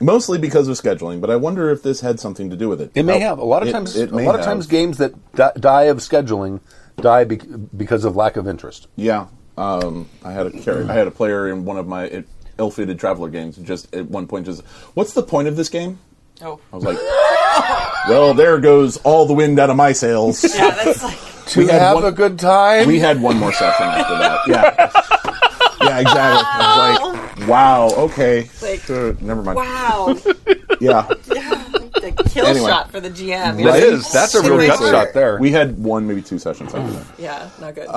[0.00, 2.90] Mostly because of scheduling, but I wonder if this had something to do with it.
[2.94, 3.94] It may have a lot of it- times.
[3.94, 5.12] it a may lot of times, games that
[5.60, 6.60] die of scheduling
[6.96, 7.40] die bec
[7.76, 8.88] because of lack of interest.
[8.96, 9.26] Yeah,
[9.58, 12.22] um, I had a char- I had a player in one of my uh,
[12.62, 13.56] ill-fated Traveller games.
[13.56, 14.62] who Just at one point, just
[14.94, 15.98] what's the point of this game?
[16.40, 16.96] Oh, I was like,
[18.08, 20.42] well, there goes all the wind out of my sails.
[20.56, 21.18] yeah, that's like.
[21.48, 22.86] To We had have one- a good time.
[22.86, 24.40] We had one more session after that.
[24.46, 24.90] Yeah,
[25.88, 26.46] yeah, exactly.
[26.48, 29.56] I was like, wow, okay, Like, Uh, never mind.
[29.56, 30.16] Wow,
[30.80, 32.68] Yeah, the kill Anyway.
[32.68, 33.56] shot for the GM.
[33.56, 33.82] That Right?
[33.82, 34.10] is.
[34.12, 35.38] That's a real gut shot there.
[35.38, 37.06] we had one, maybe two sessions after that.
[37.18, 37.88] Yeah, not good.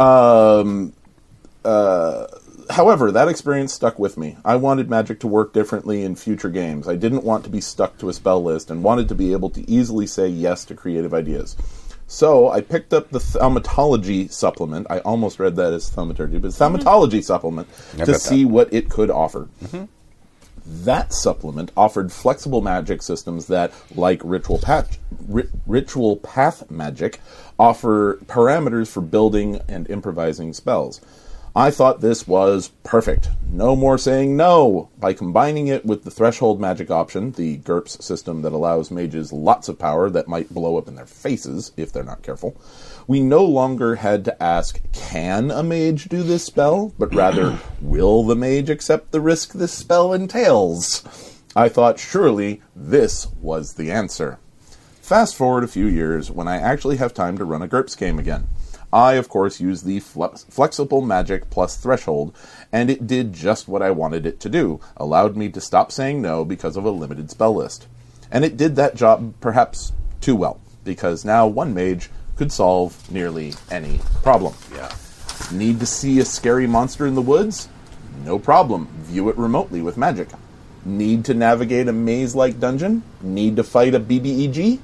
[2.70, 4.38] However, that experience stuck with me.
[4.44, 6.88] I wanted Magic to work differently in future games.
[6.88, 9.50] I didn't want to be stuck to a spell list and wanted to be able
[9.52, 11.56] to easily say yes to creative ideas.
[12.08, 14.88] So I picked up the Thaumatology supplement.
[14.90, 19.10] I almost read that as Thaumaturgy, but Thaumatology supplement to got see what it could
[19.10, 19.48] offer.
[20.68, 24.98] That supplement offered flexible magic systems that, like ritual path,
[25.28, 27.20] ri- ritual path magic,
[27.60, 31.02] offer parameters for building and improvising spells.
[31.58, 33.30] I thought this was perfect.
[33.50, 34.90] No more saying no.
[35.00, 39.70] By combining it with the threshold magic option, the GURPS system that allows mages lots
[39.70, 42.58] of power that might blow up in their faces if they're not careful,
[43.08, 46.94] we no longer had to ask, can a mage do this spell?
[47.00, 51.04] But rather, will the mage accept the risk this spell entails?
[51.56, 54.40] I thought surely this was the answer.
[55.02, 58.20] Fast forward a few years when I actually have time to run a GURPS game
[58.20, 58.50] again.
[58.96, 62.34] I, of course, used the flex- flexible magic plus threshold,
[62.72, 66.22] and it did just what I wanted it to do allowed me to stop saying
[66.22, 67.88] no because of a limited spell list.
[68.32, 73.54] And it did that job perhaps too well, because now one mage could solve nearly
[73.70, 74.54] any problem.
[74.74, 74.90] yeah.
[75.52, 77.68] Need to see a scary monster in the woods?
[78.24, 78.88] No problem.
[79.02, 80.30] View it remotely with magic.
[80.86, 83.04] Need to navigate a maze like dungeon?
[83.22, 84.80] Need to fight a BBEG?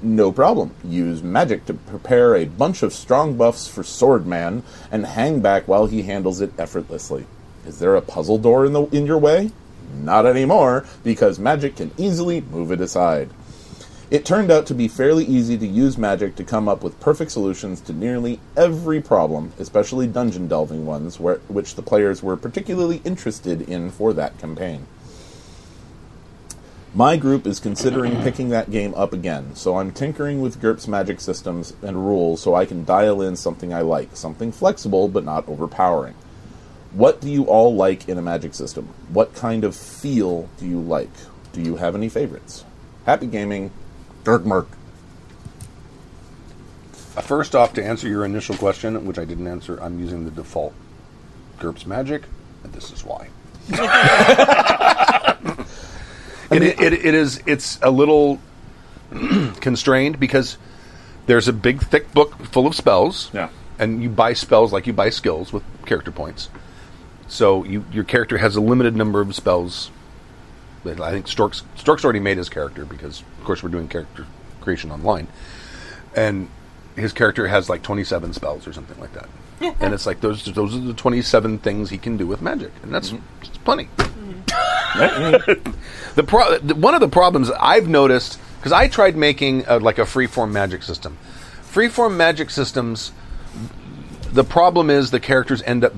[0.00, 0.70] No problem.
[0.84, 5.86] Use magic to prepare a bunch of strong buffs for Swordman and hang back while
[5.86, 7.26] he handles it effortlessly.
[7.66, 9.50] Is there a puzzle door in the in your way?
[10.00, 13.30] Not anymore, because magic can easily move it aside.
[14.10, 17.30] It turned out to be fairly easy to use magic to come up with perfect
[17.30, 23.02] solutions to nearly every problem, especially dungeon delving ones, where, which the players were particularly
[23.04, 24.86] interested in for that campaign.
[26.98, 31.20] My group is considering picking that game up again, so I'm tinkering with GURPS magic
[31.20, 35.48] systems and rules so I can dial in something I like, something flexible but not
[35.48, 36.16] overpowering.
[36.90, 38.88] What do you all like in a magic system?
[39.12, 41.12] What kind of feel do you like?
[41.52, 42.64] Do you have any favorites?
[43.06, 43.70] Happy gaming,
[44.24, 44.66] Dirk Merck.
[47.16, 50.32] Uh, first off, to answer your initial question, which I didn't answer, I'm using the
[50.32, 50.74] default
[51.60, 52.24] GURPS Magic,
[52.64, 53.28] and this is why.
[56.50, 58.40] it, it, it is it's a little
[59.60, 60.58] constrained because
[61.26, 63.30] there's a big thick book full of spells.
[63.32, 63.50] Yeah.
[63.78, 66.48] And you buy spells like you buy skills with character points.
[67.28, 69.90] So you your character has a limited number of spells.
[70.84, 74.26] That I think Stork's Stork's already made his character because of course we're doing character
[74.60, 75.28] creation online.
[76.16, 76.48] And
[76.96, 79.28] his character has like 27 spells or something like that.
[79.80, 82.92] and it's like those those are the 27 things he can do with magic, and
[82.94, 83.88] that's, that's plenty.
[86.14, 90.02] The pro- one of the problems I've noticed because I tried making uh like a
[90.02, 91.16] freeform magic system.
[91.62, 93.12] Freeform magic systems,
[94.32, 95.92] the problem is the characters end up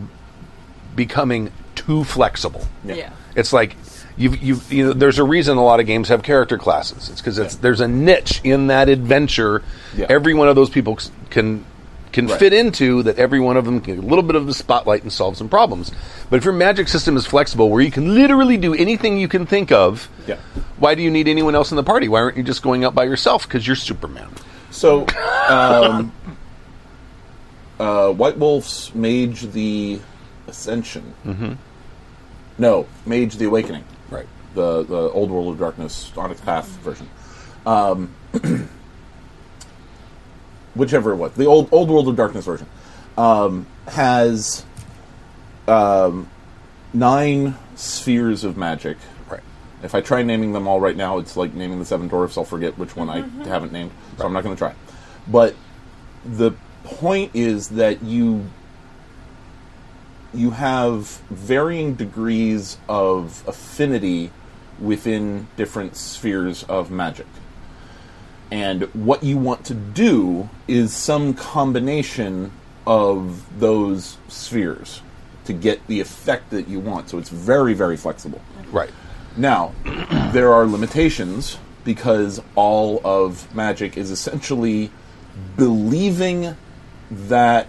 [0.94, 2.66] becoming too flexible.
[2.84, 3.12] Yeah.
[3.34, 3.76] It's like
[4.18, 7.08] you you you know there's a reason a lot of games have character classes.
[7.08, 9.62] It's because it's there's a niche in that adventure.
[9.96, 10.06] Yeah.
[10.10, 11.64] Every one of those people c- can
[12.12, 12.38] can Right.
[12.38, 13.18] fit into that.
[13.18, 15.48] Every one of them can get a little bit of the spotlight and solve some
[15.48, 15.90] problems.
[16.28, 19.46] But if your magic system is flexible, where you can literally do anything you can
[19.46, 20.36] think of, Yeah.
[20.78, 22.08] why do you need anyone else in the party?
[22.08, 23.46] Why aren't you just going out by yourself?
[23.46, 24.28] Because you're Superman.
[24.70, 25.06] So,
[25.48, 26.12] um,
[27.80, 30.00] uh, White Wolf's Mage the
[30.48, 31.14] Ascension.
[31.26, 31.52] Mm-hmm.
[32.58, 33.84] No, Mage the Awakening.
[34.10, 34.26] Right.
[34.54, 37.08] The the Old World of Darkness Onyx Path version.
[37.64, 38.10] Um,
[40.80, 42.66] whichever it was, the old Old World of Darkness version
[43.18, 44.64] um, has
[45.68, 46.28] um,
[46.94, 48.96] nine spheres of magic.
[49.28, 49.42] Right.
[49.82, 52.38] If I try naming them all right now, it's like naming the seven dwarfs.
[52.38, 54.74] I'll forget which one I haven't named, so I'm not going to try.
[55.28, 55.54] But
[56.24, 58.46] the point is that you
[60.32, 64.30] you have varying degrees of affinity
[64.78, 67.26] within different spheres of magic.
[68.50, 72.52] And what you want to do is some combination
[72.86, 75.02] of those spheres
[75.44, 77.08] to get the effect that you want.
[77.10, 78.40] So it's very, very flexible.
[78.72, 78.90] Right.
[79.36, 79.72] Now,
[80.32, 84.90] there are limitations because all of magic is essentially
[85.56, 86.56] believing
[87.10, 87.68] that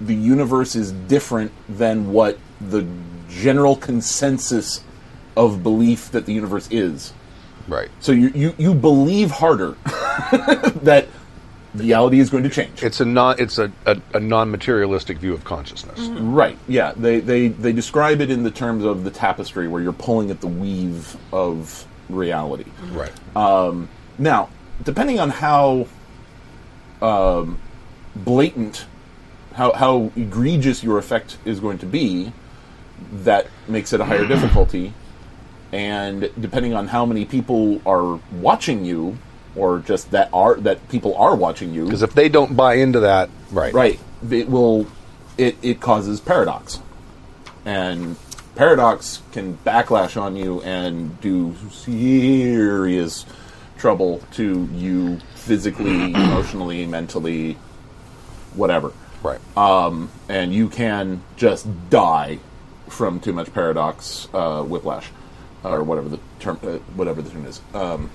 [0.00, 2.86] the universe is different than what the
[3.28, 4.82] general consensus
[5.36, 7.12] of belief that the universe is.
[7.68, 7.90] Right.
[8.00, 9.72] So you, you, you believe harder
[10.82, 11.06] that
[11.74, 12.82] reality is going to change.
[12.82, 16.00] It's a non it's a, a, a non materialistic view of consciousness.
[16.00, 16.58] Right.
[16.68, 16.92] Yeah.
[16.96, 20.40] They, they they describe it in the terms of the tapestry, where you're pulling at
[20.40, 22.70] the weave of reality.
[22.90, 23.12] Right.
[23.36, 24.48] Um, Now,
[24.84, 25.86] depending on how
[27.00, 27.58] um,
[28.14, 28.86] blatant,
[29.54, 32.32] how how egregious your effect is going to be,
[33.12, 34.92] that makes it a higher difficulty.
[35.72, 39.16] And depending on how many people are watching you,
[39.56, 43.00] or just that are that people are watching you, Because if they don't buy into
[43.00, 43.72] that, right.
[43.72, 44.00] right.
[44.30, 44.86] It will
[45.38, 46.80] it, it causes paradox.
[47.64, 48.16] And
[48.54, 53.24] paradox can backlash on you and do serious
[53.78, 57.56] trouble to you physically emotionally mentally
[58.54, 58.92] whatever.
[59.22, 59.40] Right.
[60.28, 62.40] and you can just die
[62.88, 65.08] from too much paradox uh, whiplash
[65.64, 67.60] or whatever the term uh, whatever the term is.
[67.74, 68.10] Um,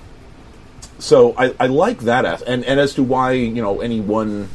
[0.98, 4.48] so I, I like that as and, and as to why you know any one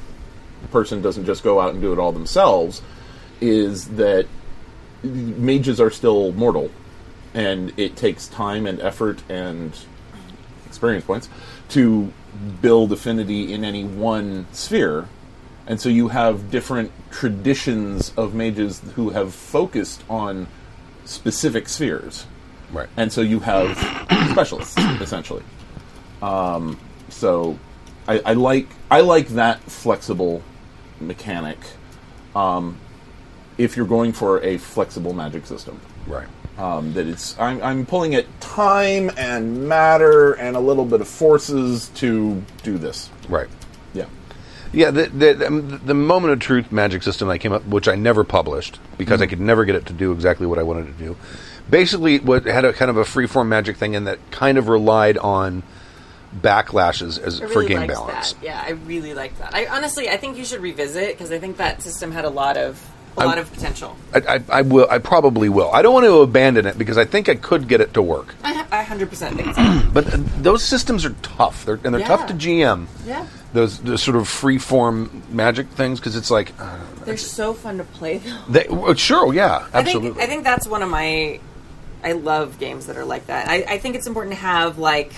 [0.72, 2.82] person doesn't just go out and do it all themselves
[3.42, 4.26] is that
[5.04, 6.72] mages are still mortal
[7.34, 9.78] and it takes time and effort and
[10.66, 11.30] experience points
[11.70, 12.12] to
[12.62, 15.08] build affinity in any one sphere.
[15.66, 20.48] And so you have different traditions of mages who have focused on
[21.06, 22.26] specific spheres
[22.74, 22.90] right.
[22.98, 23.78] and so you have
[24.32, 25.44] specialists essentially.
[26.22, 27.58] Um, so
[28.08, 30.42] I, I like I like that flexible
[31.00, 31.58] mechanic.
[32.36, 32.78] Um,
[33.58, 36.28] if you're going for a flexible magic system, right.
[36.58, 41.08] um, that it's I'm, I'm pulling at time and matter and a little bit of
[41.08, 43.10] forces to do this.
[43.30, 43.48] Right.
[43.94, 44.06] Yeah,
[44.72, 47.96] Yeah, the, the, um, the moment of truth magic system I came up, which I
[47.96, 50.98] never published because I could never get it to do exactly what I wanted it
[50.98, 51.18] to do.
[51.70, 55.18] Basically, what had a kind of a freeform magic thing, and that kind of relied
[55.18, 55.64] on
[56.42, 58.34] backlashes as I for game balance.
[58.34, 58.44] That.
[58.44, 59.54] Yeah, I really like that.
[59.54, 62.58] I honestly, I think you should revisit because I think that system had a lot
[62.58, 62.84] of
[63.18, 63.96] a I- lot of potential.
[64.14, 64.88] I, I, I will.
[64.90, 65.72] I probably will.
[65.72, 68.36] I don't want to abandon it because I think I could get it to work.
[68.44, 69.82] I, hundred percent think so.
[69.94, 72.88] But uh, those systems are tough, they're, and they're tough to GM.
[73.06, 73.28] Yeah.
[73.54, 77.78] Those, those sort of free form magic things because it's like uh, They're so fun
[77.78, 78.40] to play though.
[78.50, 80.10] they, well, sure, yeah, I absolutely.
[80.14, 81.40] think I think that's one of my.
[82.04, 83.48] I love games that are like that.
[83.48, 85.14] I, I think it's important to have like,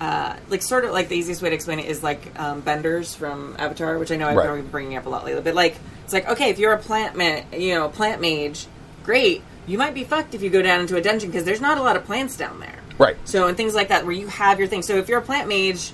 [0.00, 3.14] uh, like sort of like the easiest way to explain it is like um, benders
[3.14, 4.56] from Avatar, which I know I've Right.
[4.56, 5.42] been bringing up a lot lately.
[5.42, 8.66] But like, it's like okay, if you're a plant ma- you know, a plant mage,
[9.04, 9.42] great.
[9.66, 11.82] You might be fucked if you go down into a dungeon because there's not a
[11.82, 12.78] lot of plants down there.
[12.96, 13.16] Right.
[13.24, 14.82] So and things like that where you have your thing.
[14.82, 15.92] So if you're a plant mage,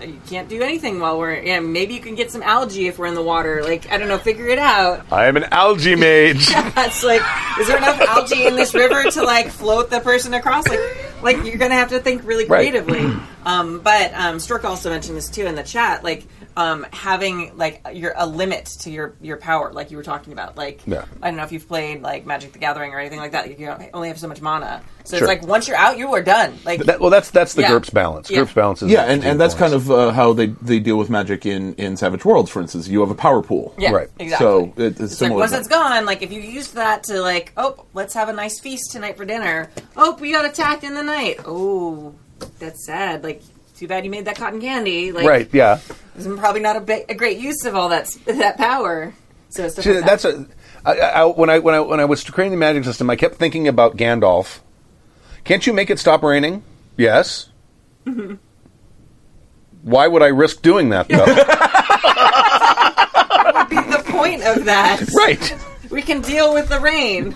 [0.00, 1.60] you can't do anything while we're yeah.
[1.60, 3.62] Maybe you can get some algae if we're in the water.
[3.62, 5.06] Like I don't know, figure it out.
[5.12, 6.48] I am an algae mage.
[6.74, 7.22] That's like,
[7.58, 10.66] is there enough algae in this river to like float the person across?
[10.68, 10.80] Like,
[11.22, 12.72] like you're gonna have to think really Right.
[13.46, 13.74] Creatively.
[13.76, 17.86] um, but um, Stork also mentioned this too in the chat, like um, having like
[17.92, 20.56] your a limit to your your power, like you were talking about.
[20.56, 21.04] Like, Yeah.
[21.22, 23.58] I don't know if you've played like Magic the Gathering or anything like that.
[23.58, 25.28] You only have so much mana, so Sure.
[25.30, 26.58] it's like once you're out, you are done.
[26.64, 27.70] Like, that, well, that's that's the Yeah.
[27.70, 28.30] GURPS balance.
[28.30, 28.38] Yeah.
[28.40, 29.72] GURPS balance is Yeah, and, and that's balance.
[29.72, 32.88] kind of uh, how they, they deal with magic in, in Savage Worlds, for instance.
[32.88, 33.74] You have a power pool.
[33.78, 34.08] yeah, Right.
[34.18, 34.44] exactly.
[34.46, 37.52] So it, it's, It's like once it's gone, like if you used that to like,
[37.56, 39.70] oh, let's have a nice feast tonight for dinner.
[39.96, 41.40] Oh, we got attacked in the night.
[41.44, 42.14] Oh,
[42.58, 43.22] that's sad.
[43.24, 43.42] Like,
[43.76, 45.12] too bad you made that cotton candy.
[45.12, 45.48] Like, right.
[45.52, 45.80] Yeah,
[46.16, 49.12] It's probably not a, ba- a great use of all that that power.
[49.50, 50.34] So See, like that's that.
[50.34, 50.46] a.
[50.88, 53.36] I, I, when I when I when I was creating the magic system, I kept
[53.36, 54.60] thinking about Gandalf.
[55.44, 56.62] Can't you make it stop raining?
[56.96, 57.48] Yes.
[58.06, 58.34] Mm-hmm.
[59.82, 61.24] Why would I risk doing that though?
[62.16, 65.00] What would be the point of that.
[65.14, 65.56] right.
[65.90, 67.34] We can deal with the rain.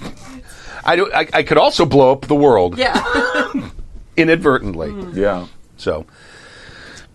[0.84, 2.94] I, do, I I could also blow up the world Yeah.
[4.20, 4.92] inadvertently.
[5.20, 5.46] Yeah.
[5.76, 6.06] So,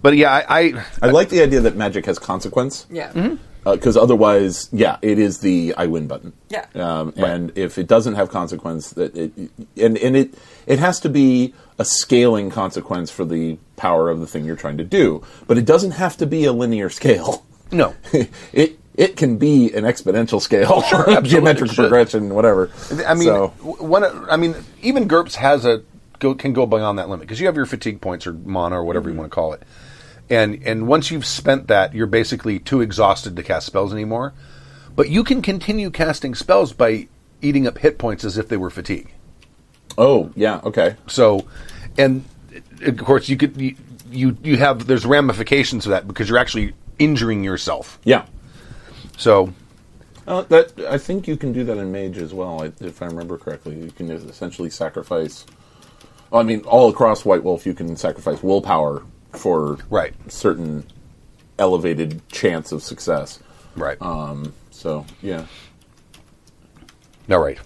[0.01, 2.85] but yeah, I, I I like the idea that magic has consequence.
[2.89, 3.11] yeah.
[3.11, 3.35] Mm-hmm.
[3.63, 6.33] Because otherwise, yeah, it is the I win button.
[6.49, 6.65] Yeah.
[6.75, 9.31] Um, And if it doesn't have consequence, that it
[9.75, 10.35] and and it
[10.67, 14.77] it has to be a scaling consequence for the power of the thing you're trying
[14.77, 17.43] to do, but it doesn't have to be a linear scale.
[17.71, 17.95] no.
[18.53, 21.81] it it can be an exponential scale, sure, absolutely, geometric it should.
[21.89, 22.69] progression, whatever.
[23.07, 24.03] I mean, So- w- one.
[24.29, 25.81] I mean, even GURPS has a
[26.19, 28.83] go, can go beyond that limit because you have your fatigue points or mana or
[28.83, 29.63] whatever you want to call it,
[30.29, 34.33] and and once you've spent that, you're basically too exhausted to cast spells anymore.
[34.95, 37.07] But you can continue casting spells by
[37.41, 39.13] eating up hit points as if they were fatigue.
[39.97, 40.95] oh yeah, okay.
[41.07, 41.45] So,
[41.97, 42.23] and
[42.81, 43.75] of course, you could you
[44.09, 47.99] you, you have there's ramifications of that because you're actually injuring yourself.
[48.05, 48.25] Yeah.
[49.17, 49.53] So
[50.27, 53.37] Uh, that I think you can do that in Mage as well, if I remember
[53.37, 53.75] correctly.
[53.75, 55.45] You can essentially sacrifice.
[56.33, 60.13] I mean, all across White Wolf, you can sacrifice willpower for Right.
[60.31, 60.85] certain
[61.59, 63.39] elevated chance of success.
[63.77, 65.45] right, Um, so yeah,
[67.29, 67.57] all right.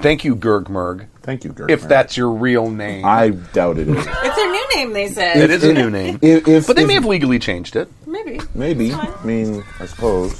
[0.00, 1.06] Thank you, Gurgmurg.
[1.22, 1.70] thank you, Gert.
[1.70, 3.04] If that's your real name.
[3.04, 3.96] I doubt it is.
[3.96, 5.36] It's their new name, they said.
[5.36, 6.18] It is a new name.
[6.20, 7.88] If, if- but they if- may have legally changed it.
[8.06, 8.40] Maybe.
[8.54, 8.92] maybe.
[8.92, 10.32] I mean, I suppose.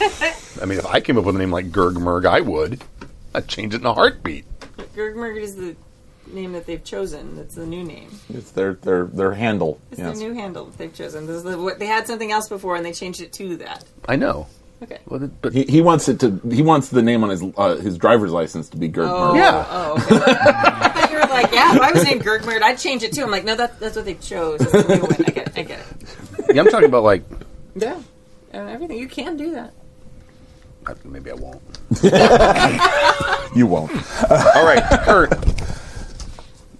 [0.60, 2.82] I mean, if I came up with a name like Gurgmurg, I would.
[3.34, 4.44] I'd change it in a heartbeat.
[4.96, 5.76] Gurgmurg is the
[6.32, 7.36] name that they've chosen.
[7.36, 8.10] That's the new name.
[8.32, 9.80] It's their their their handle.
[9.90, 10.18] It's yes.
[10.18, 11.26] the new handle that they've chosen.
[11.26, 13.84] This is the, what, they had something else before, and they changed it to that.
[14.08, 14.46] I know.
[14.82, 14.98] Okay.
[15.06, 16.40] Well, but He, he wants it to.
[16.50, 19.38] He wants the name on his uh, his driver's license to be Gert Oh, Murray.
[19.40, 19.66] Yeah.
[19.70, 20.16] Oh, okay.
[20.26, 23.22] I thought you were like, yeah, if I was named Gurgmurd, I'd change it too.
[23.22, 24.58] I'm like, no, that, that's what they chose.
[24.60, 25.12] That's the new one.
[25.12, 25.52] I get it.
[25.58, 26.54] I get it.
[26.56, 27.22] yeah, I'm talking about like
[27.76, 28.00] Yeah.
[28.52, 28.98] Uh, everything.
[28.98, 29.72] You can do that.
[31.04, 31.62] maybe I won't.
[33.54, 33.90] You won't.
[34.30, 35.30] All right, Kurt,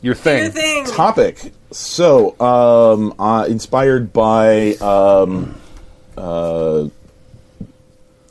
[0.03, 0.43] your thing.
[0.43, 0.85] Your thing.
[0.85, 1.53] topic.
[1.71, 5.55] So, um, uh, inspired by um,
[6.19, 6.89] uh,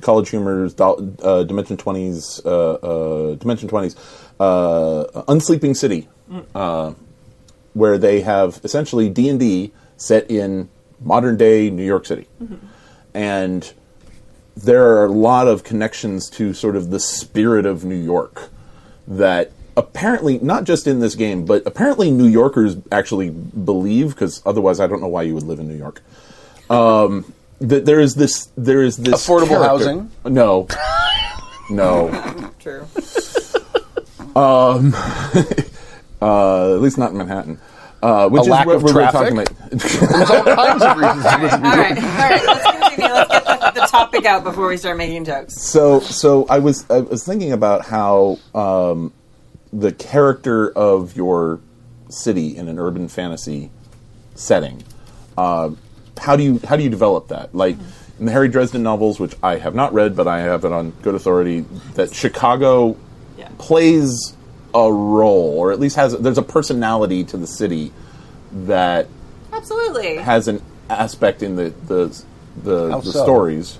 [0.02, 3.96] College Humor's Dol- uh, Dimension Twenties, uh, uh, Dimension Twenties,
[4.40, 6.08] uh, Unsleeping City,
[6.54, 6.94] uh,
[7.74, 12.28] where they have essentially D and D set in modern day New York City,
[13.14, 13.74] and
[14.56, 18.50] there are a lot of connections to sort of the spirit of New York
[19.08, 24.80] that apparently not just in this game, but apparently New Yorkers actually believe because otherwise
[24.80, 26.02] I don't know why you would live in New York.
[26.70, 30.12] Um, that there is this there is this Affordable character- housing?
[30.26, 30.68] No,
[31.70, 32.88] no, True.
[34.36, 34.80] uh,
[36.22, 37.60] at least not in Manhattan.
[38.02, 39.13] Uh, which A is lack what of we're traffic?
[39.13, 39.69] talking about.
[39.69, 41.98] There's all kinds of reasons to All right.
[41.98, 42.44] All right.
[42.46, 43.13] Let's continue.
[43.13, 45.54] Let's get the, the topic out before we start making jokes.
[45.62, 49.13] so so I was I was thinking about how um,
[49.74, 51.60] the character of your
[52.10, 53.72] city in an urban fantasy
[54.36, 54.84] setting.
[55.38, 55.72] Uh,
[56.19, 57.56] how do you how do you develop that?
[57.56, 57.78] Like
[58.19, 60.92] in the Harry Dresden novels, which I have not read, but I have it on
[61.02, 61.62] good authority,
[61.96, 62.98] that Chicago
[63.38, 63.50] Yeah.
[63.58, 64.36] plays
[64.74, 67.92] a role, or at least has there's a personality to the city
[68.65, 69.08] that
[69.52, 70.17] Absolutely.
[70.17, 72.24] has an aspect in the the
[72.63, 73.24] the, the so?
[73.24, 73.80] stories.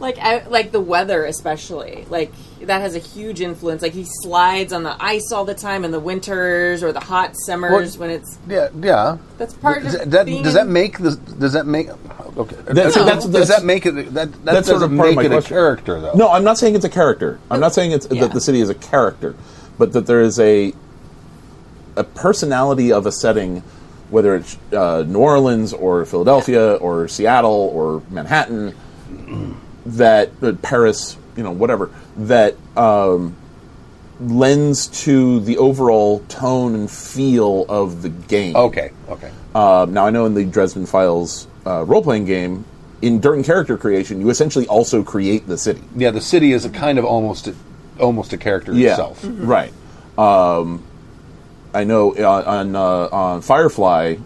[0.00, 2.32] Like I, like the weather, especially like
[2.62, 3.82] that has a huge influence.
[3.82, 7.36] Like he slides on the ice all the time in the winters or the hot
[7.46, 9.18] summers Well, when it's Yeah, yeah.
[9.36, 10.24] That's part does of that.
[10.26, 11.16] being Does that make the?
[11.38, 11.88] Does that make?
[12.36, 12.56] Okay.
[12.56, 13.92] That's- does, that's- that's- that make it?
[14.14, 15.54] That, that that's sort of part of make my it a question.
[15.54, 16.14] character, though.
[16.14, 17.38] No, I'm not saying it's a character.
[17.50, 18.22] I'm not saying it's Yeah.
[18.22, 19.34] that the city is a character,
[19.78, 20.72] but that there is a
[21.96, 23.62] a personality of a setting,
[24.08, 28.74] whether it's uh, New Orleans or Philadelphia or Seattle or Manhattan,
[29.96, 33.36] that uh, Paris, you know, whatever that um,
[34.20, 38.56] lends to the overall tone and feel of the game.
[38.56, 38.92] Okay.
[39.08, 39.30] Okay.
[39.54, 42.64] Um, now I know in the Dresden Files uh, role playing game,
[43.02, 45.82] in during character creation, you essentially also create the city.
[45.96, 47.54] Yeah, the city is a kind of almost a,
[47.98, 49.20] almost a character itself.
[49.24, 49.72] Right.
[50.18, 50.84] Um,
[51.72, 54.16] I know on on, uh, on Firefly,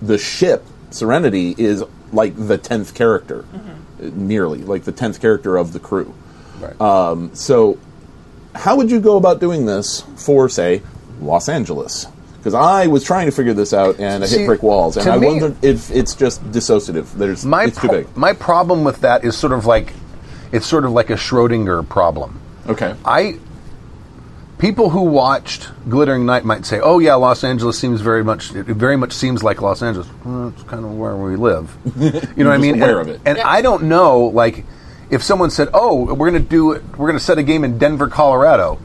[0.00, 3.58] the ship Serenity is like the tenth character, uh,
[4.10, 6.12] nearly like the tenth character of the crew.
[6.60, 6.80] Right.
[6.80, 7.78] Um, so,
[8.54, 10.82] how would you go about doing this for, say,
[11.20, 12.06] Los Angeles?
[12.36, 15.08] Because I was trying to figure this out and I See, hit brick walls, and
[15.08, 17.12] I me- wonder if it's just dissociative.
[17.12, 18.16] There's my it's too big.
[18.16, 19.92] my problem with that is sort of like
[20.50, 22.40] it's sort of like a Schrodinger problem.
[22.68, 22.94] Okay.
[23.04, 23.38] I
[24.62, 28.64] people who watched Glittering Night might say, "Oh yeah, Los Angeles seems very much it
[28.66, 30.08] very much seems like Los Angeles.
[30.24, 31.76] Well, it's kind of where we live."
[32.36, 32.80] You know what I mean?
[32.80, 33.20] aware and, of it.
[33.26, 33.48] And Yeah.
[33.48, 34.64] I don't know like
[35.10, 37.76] if someone said, "Oh, we're going to do we're going to set a game in
[37.76, 38.78] Denver, Colorado."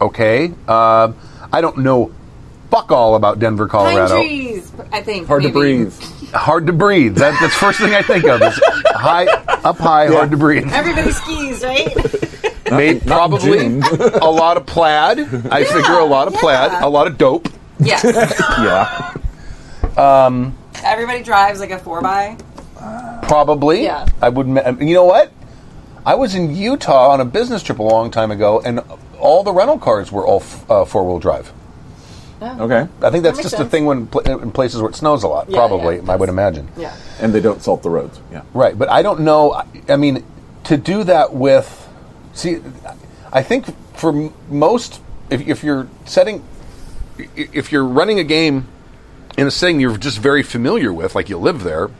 [0.00, 0.52] Okay.
[0.66, 1.12] Uh,
[1.52, 2.12] I don't know
[2.70, 4.22] fuck all about Denver, pine Colorado.
[4.22, 4.72] trees.
[4.92, 5.92] I think Hard to breathe.
[6.32, 7.16] Hard to breathe.
[7.16, 8.40] That, that's the first thing I think of.
[8.40, 10.72] Is high, up high, hard to breathe.
[10.72, 12.29] Everybody skis, right?
[12.70, 13.82] Made probably June.
[13.82, 15.18] a lot of plaid.
[15.50, 17.48] I figure a lot of plaid, a lot of dope.
[17.78, 18.04] yes.
[18.60, 19.14] Yeah.
[19.96, 22.36] Um, Everybody drives like a four by.
[23.22, 23.82] Probably.
[23.82, 24.06] Yeah.
[24.22, 24.46] I would.
[24.48, 25.30] ma- um, You know what?
[26.06, 28.80] I was in Utah on a business trip a long time ago, and
[29.18, 31.52] all the rental cars were all f- uh, four wheel drive.
[32.40, 32.64] Oh.
[32.64, 32.90] Okay.
[33.02, 35.22] I think that's makes just a thing when pl- uh, in places where it snows
[35.24, 35.50] a lot.
[35.50, 36.68] Yeah, probably, yeah, I would imagine.
[36.78, 36.96] Yeah.
[37.20, 38.18] And they don't salt the roads.
[38.32, 38.42] Yeah.
[38.54, 39.52] Right, but I don't know.
[39.52, 40.24] I- I mean,
[40.64, 41.86] to do that with,
[42.32, 42.58] see,
[43.32, 43.66] I think
[43.96, 45.00] for most,
[45.30, 46.42] if, if you're setting,
[47.36, 48.66] if you're running a game
[49.36, 51.90] in a setting you're just very familiar with, like you live there,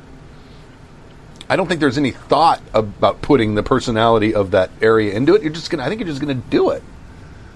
[1.49, 5.43] I don't think there's any thought about putting the personality of that area into it.
[5.43, 5.83] You're just gonna.
[5.85, 6.83] I think you're just gonna do it.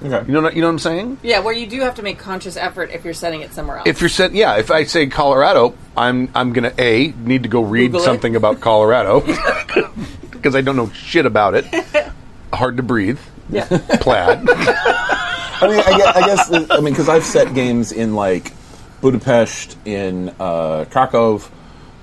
[0.05, 0.27] Okay.
[0.27, 0.43] You know.
[0.43, 1.19] what- You know what I'm saying?
[1.23, 3.87] Yeah, where you do have to make conscious effort if you're setting it somewhere else.
[3.89, 4.57] If you're set, yeah.
[4.57, 8.61] If I say Colorado, I'm I'm gonna a need to go read Google something about
[8.61, 9.21] Colorado
[10.33, 11.67] because I don't know shit about it.
[12.55, 13.19] Hard to breathe.
[13.51, 13.65] yeah.
[14.01, 14.49] Plaid.
[14.49, 18.53] I mean, I guess, I, guess I mean because I've set games in like
[19.01, 21.41] Budapest, in uh, Krakow.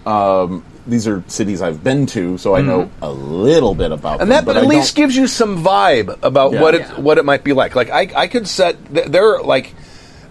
[0.05, 4.21] Um, these are cities I've been to, so I know a little bit about Mm-hmm.
[4.23, 4.35] and them.
[4.37, 6.61] that but at I least don't- gives you some vibe about Yeah.
[6.61, 6.99] what it Yeah.
[6.99, 7.75] what it might be like.
[7.75, 9.75] Like I, I could set th- there are like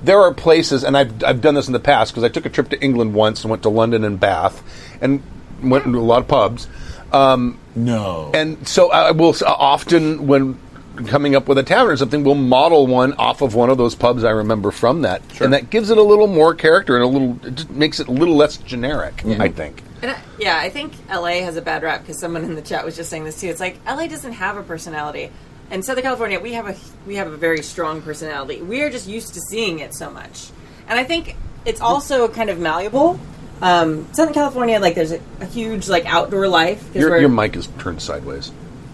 [0.02, 2.50] there are places, and I've I've done this in the past because I took a
[2.50, 4.62] trip to England once and went to London and Bath,
[5.00, 5.22] and
[5.62, 6.66] went to a lot of pubs.
[7.12, 8.30] Um, no.
[8.34, 10.58] and so I will often when
[11.06, 13.94] coming up with a tavern or something, we'll model one off of one of those
[13.94, 17.06] pubs I remember from that, and that gives it a little more character and a
[17.06, 19.24] little it just makes it a little less generic.
[19.24, 19.82] I think.
[20.02, 22.84] And I, yeah, I think LA has a bad rap because someone in the chat
[22.84, 23.48] was just saying this too.
[23.48, 25.30] It's like LA doesn't have a personality.
[25.70, 28.60] In Southern California, we have a we have a very strong personality.
[28.62, 30.50] We are just used to seeing it so much,
[30.88, 33.20] and I think it's also kind of malleable.
[33.62, 36.80] Um, Southern California, like there's a, a huge like outdoor life.
[36.88, 38.50] 'cause Your, we're- your mic is turned sideways.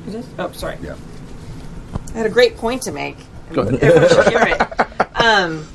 [0.08, 0.26] It is?
[0.38, 0.78] Oh, sorry.
[0.82, 0.96] Yeah.
[2.14, 3.16] I had a great point to make.
[3.52, 3.74] Go ahead.
[3.82, 4.62] Everyone should hear it.
[5.16, 5.66] Um,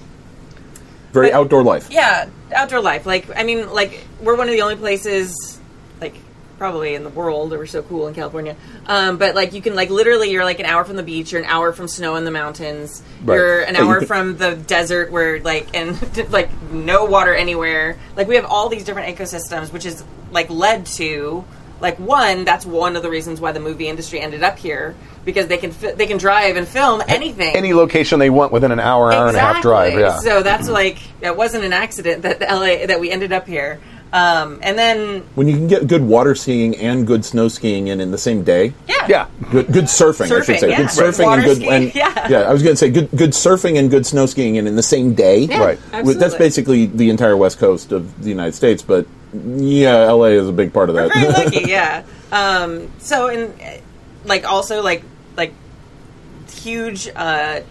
[1.13, 1.89] Very but- outdoor life.
[1.91, 3.05] Yeah, outdoor life.
[3.05, 5.61] Like, I mean, like we're one of the only places, like
[6.62, 8.55] probably in the world, that we're so cool in California.
[8.86, 11.41] Um, but like, you can like literally, you're like an hour from the beach, you're
[11.41, 13.34] an hour from snow in the mountains, Right.
[13.36, 15.97] you're an Yeah, you hour from the desert, where like and
[16.32, 17.97] like no water anywhere.
[18.16, 21.43] Like we have all these different ecosystems, which is like led to
[21.80, 22.45] like one.
[22.45, 24.93] That's one of the reasons why the movie industry ended up here
[25.26, 28.72] because they can fi- they can drive and film anything Any location they want within
[28.72, 29.97] an hour, hour and a half drive.
[29.99, 30.18] Yeah.
[30.20, 33.80] so that's like that wasn't an accident that the LA that we ended up here.
[34.14, 38.01] Um, and then When you can get good water skiing and good snow skiing in
[38.01, 38.74] in the same day.
[38.88, 39.28] yeah, yeah.
[39.51, 40.70] Good, good surfing, I should Surfing, say.
[40.70, 40.78] yeah.
[40.78, 41.55] Good surfing Water and good.
[41.57, 41.95] skiing, and,
[42.30, 42.41] yeah.
[42.41, 44.84] I was going to say good, good surfing and good snow skiing in, in the
[44.84, 45.39] same day.
[45.45, 45.80] Yeah, Right.
[45.93, 46.14] absolutely.
[46.16, 50.51] That's basically the entire west coast of the United States, but yeah, LA is a
[50.51, 51.14] big part of that.
[51.14, 51.62] very lucky.
[51.70, 52.03] Yeah.
[52.34, 53.78] Um, so and uh,
[54.26, 55.03] like also like
[55.38, 55.53] like
[56.53, 57.62] huge uh,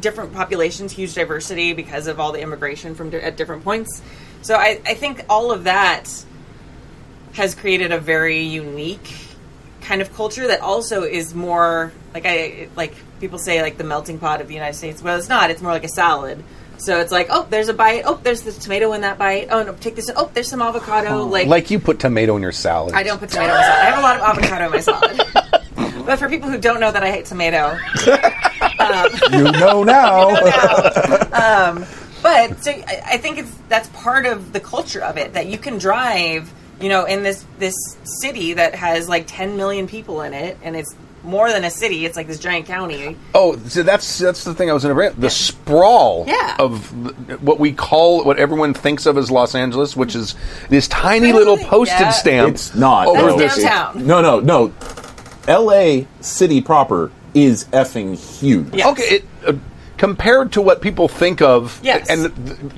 [0.00, 4.00] different populations, huge diversity because of all the immigration from di- at different points.
[4.42, 6.08] So I, I think all of that
[7.34, 9.14] has created a very unique
[9.82, 14.18] kind of culture that also is more like I like people say like the melting
[14.18, 15.02] pot of the United States.
[15.02, 15.50] Well, it's not.
[15.50, 16.42] It's more like a salad.
[16.78, 18.04] So it's like, oh, there's a bite.
[18.06, 19.48] Oh, there's the tomato in that bite.
[19.50, 20.10] Oh no, take this.
[20.16, 21.24] Oh, there's some avocado.
[21.24, 22.94] like, Like you put tomato in your salad.
[22.94, 23.80] I don't put tomato in my salad.
[23.80, 26.04] I have a lot of avocado in my salad.
[26.06, 27.76] but for people who don't know that I hate tomato,
[29.36, 30.30] you know now.
[31.32, 31.84] um,
[32.22, 35.58] but so I, I think it's that's part of the culture of it that you
[35.58, 37.74] can drive, you know, in this this
[38.20, 42.06] city that has like 10 million people in it, and it's more than a city.
[42.06, 43.14] It's like this giant county.
[43.34, 45.10] Oh, so that's that's the thing I was going to bring.
[45.10, 45.20] up.
[45.20, 46.56] The sprawl Yeah.
[46.58, 50.34] of what we call what everyone thinks of as Los Angeles, which is
[50.70, 51.68] this tiny little Really?
[51.68, 52.10] postage Yeah.
[52.10, 52.54] stamp.
[52.54, 53.06] It's not.
[53.06, 53.64] over That's this.
[53.64, 54.06] downtown.
[54.06, 54.72] No, no, no.
[55.46, 56.06] L.A.
[56.20, 58.72] city proper is effing huge.
[58.74, 58.88] Yeah.
[58.90, 59.24] Okay, it,
[60.00, 62.08] compared to what people think of, Yes.
[62.08, 62.30] and the,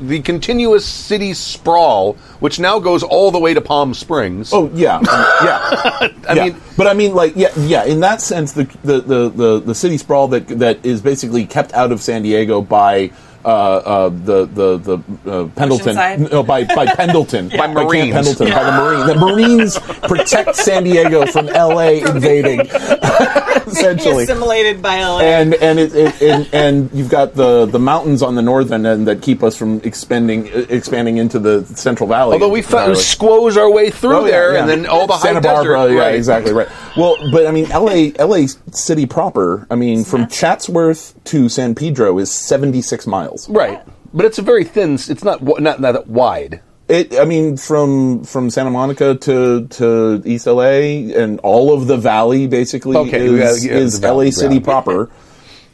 [0.02, 4.52] the continuous city sprawl, which now goes all the way to Palm Springs.
[4.52, 6.08] Oh yeah, um, yeah.
[6.28, 6.44] I Yeah.
[6.46, 7.84] mean, but I mean, like, yeah, yeah.
[7.84, 11.72] In that sense, the the, the, the the city sprawl that that is basically kept
[11.74, 13.12] out of San Diego by.
[13.44, 15.96] Uh, uh, the the the uh, Pendleton
[16.30, 18.12] no by by Pendleton By Camp Marines.
[18.14, 19.78] Pendleton by the Marines the Marines
[20.08, 22.00] protect San Diego from L.A.
[22.08, 22.60] invading
[23.66, 25.20] essentially assimilated by LA.
[25.20, 29.08] and and it, it and, and you've got the the mountains on the northern end
[29.08, 32.34] that keep us from expanding expanding into the Central Valley.
[32.34, 34.60] although we found, squoze our way through Oh, yeah, there, yeah.
[34.60, 36.14] and then all the high Santa Barbara, desert, yeah, right.
[36.14, 36.68] exactly right.
[36.96, 39.66] Well, but I mean, LA, LA city proper.
[39.70, 43.31] I mean, from Chatsworth to San Pedro is seventy six miles.
[43.48, 43.82] Right.
[44.14, 44.94] But it's a very thin.
[44.94, 46.60] It's not not not that wide.
[46.88, 51.96] It, I mean, from from Santa Monica to to East LA and all of the
[51.96, 54.60] valley basically Okay, is, yeah, yeah, is valley, LA city yeah.
[54.60, 55.10] proper.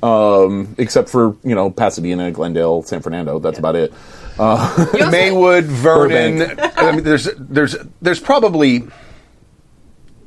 [0.01, 3.41] Um, except for you know Pasadena, Glendale, San Fernando.
[3.41, 3.93] That's about it.
[4.39, 6.39] also- Maywood, Vernon.
[6.39, 6.79] Burbank.
[6.79, 8.85] I mean, there's there's there's probably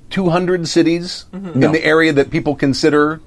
[0.10, 1.72] 200 cities in No.
[1.72, 3.22] the area that people consider.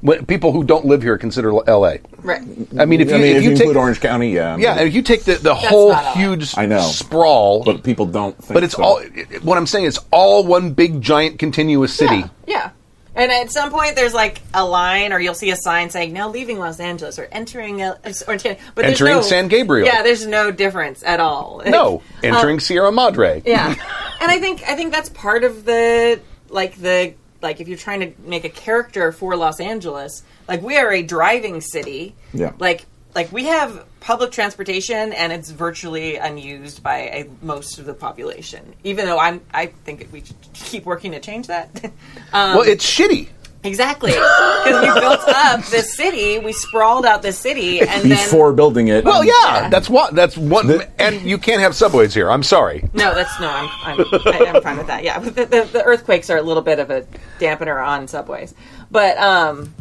[0.00, 1.98] What people who don't live here consider L.A.
[2.22, 2.40] right.
[2.78, 4.86] I mean, if you, I mean, if you, take include Orange County, yeah, yeah, and
[4.88, 6.80] if you take the, the whole huge I know.
[6.82, 8.36] sprawl, but people don't.
[8.36, 8.82] Think but it's so.
[8.84, 8.98] all.
[8.98, 12.18] it- What I'm saying is all one big giant continuous city.
[12.18, 12.28] Yeah.
[12.46, 12.70] yeah.
[13.16, 16.28] And at some point, there's like a line, or you'll see a sign saying "Now
[16.28, 18.36] leaving Los Angeles" or "Entering," L- or
[18.76, 19.84] but Entering no- San Gabriel.
[19.88, 21.60] Yeah, there's no difference at all.
[21.66, 23.42] No, entering Um, Sierra Madre.
[23.44, 23.74] yeah,
[24.20, 26.20] and I think I think that's part of the
[26.50, 30.76] like the like if you're trying to make a character for Los Angeles, like we
[30.76, 32.14] are a driving city.
[32.32, 32.52] Yeah.
[32.58, 37.94] Like like we have public transportation and it's virtually unused by a, most of the
[37.94, 38.74] population.
[38.84, 41.70] Even though I'm I think we should keep working to change that.
[42.32, 43.28] um, Well, it's shitty.
[43.64, 48.56] Exactly because we built up this city, we sprawled out this city, and before then
[48.56, 49.04] building it.
[49.04, 49.32] Well, yeah,
[49.62, 49.68] Yeah.
[49.68, 50.14] that's what.
[50.14, 50.82] That's one.
[50.98, 52.30] and you can't have subways here.
[52.30, 52.88] I'm sorry.
[52.94, 53.48] No, that's no.
[53.48, 55.02] I'm I'm, I- I'm fine with that.
[55.04, 57.02] Yeah, the, the, the earthquakes are a little bit of a
[57.40, 58.54] dampener on subways,
[58.90, 59.74] but um,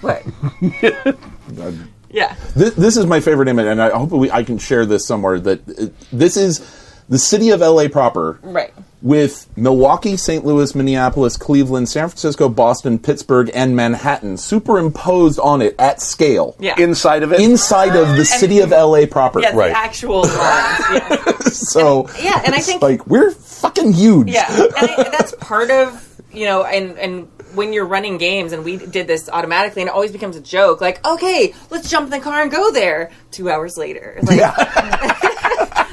[0.00, 0.22] what?
[2.10, 5.06] yeah, This, this is my favorite image, and I hope we, I can share this
[5.06, 5.38] somewhere.
[5.40, 6.60] That uh, this is
[7.08, 8.72] the city of LA proper, right.
[9.06, 10.44] With Milwaukee, St.
[10.44, 16.56] Louis, Minneapolis, Cleveland, San Francisco, Boston, Pittsburgh, and Manhattan superimposed on it at scale.
[16.58, 19.40] Yeah, Inside of it, Inside of the city of LA proper.
[19.40, 19.72] yeah, the Right.
[19.72, 20.84] actual lines.
[20.92, 21.32] Yeah.
[21.56, 24.28] So yeah, and I think like we're fucking huge.
[24.30, 26.02] Yeah, and I, that's part of
[26.32, 29.94] you know, and and when you're running games, and we did this automatically, and it
[29.94, 30.80] always becomes a joke.
[30.82, 33.10] Like, okay, let's jump in the car and go there.
[33.30, 34.40] Two hours later, like,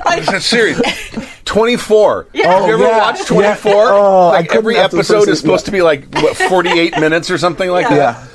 [0.05, 0.81] like That's serious.
[1.45, 2.27] 24.
[2.33, 2.47] Yeah.
[2.53, 2.97] Have you ever Oh, yeah.
[2.97, 3.71] watched 24?
[3.71, 3.77] Yeah.
[3.91, 5.35] Oh, like every episode is season.
[5.37, 7.95] supposed to be like what 48 minutes or something like Yeah.
[8.13, 8.27] that.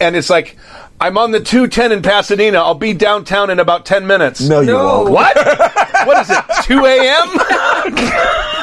[0.00, 0.56] And it's like
[1.00, 2.58] I'm on the 210 in Pasadena.
[2.58, 4.40] I'll be downtown in about 10 minutes.
[4.40, 5.02] No, you No.
[5.04, 5.10] won't.
[5.12, 5.36] What?
[6.06, 6.44] what is it?
[6.64, 7.38] 2 a.m.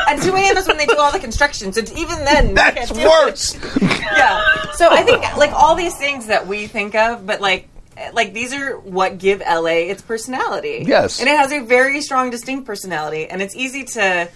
[0.07, 0.57] at two a.m.
[0.57, 1.71] is when they do all the construction.
[1.73, 3.07] So even then, That's can't do it.
[3.07, 3.57] worse.
[3.81, 4.71] yeah.
[4.73, 7.69] So I think like all these things that we think of, but like
[8.13, 10.83] like these are what give LA its personality.
[10.85, 11.19] Yes.
[11.19, 14.29] And it has a very strong distinct personality and it's easy to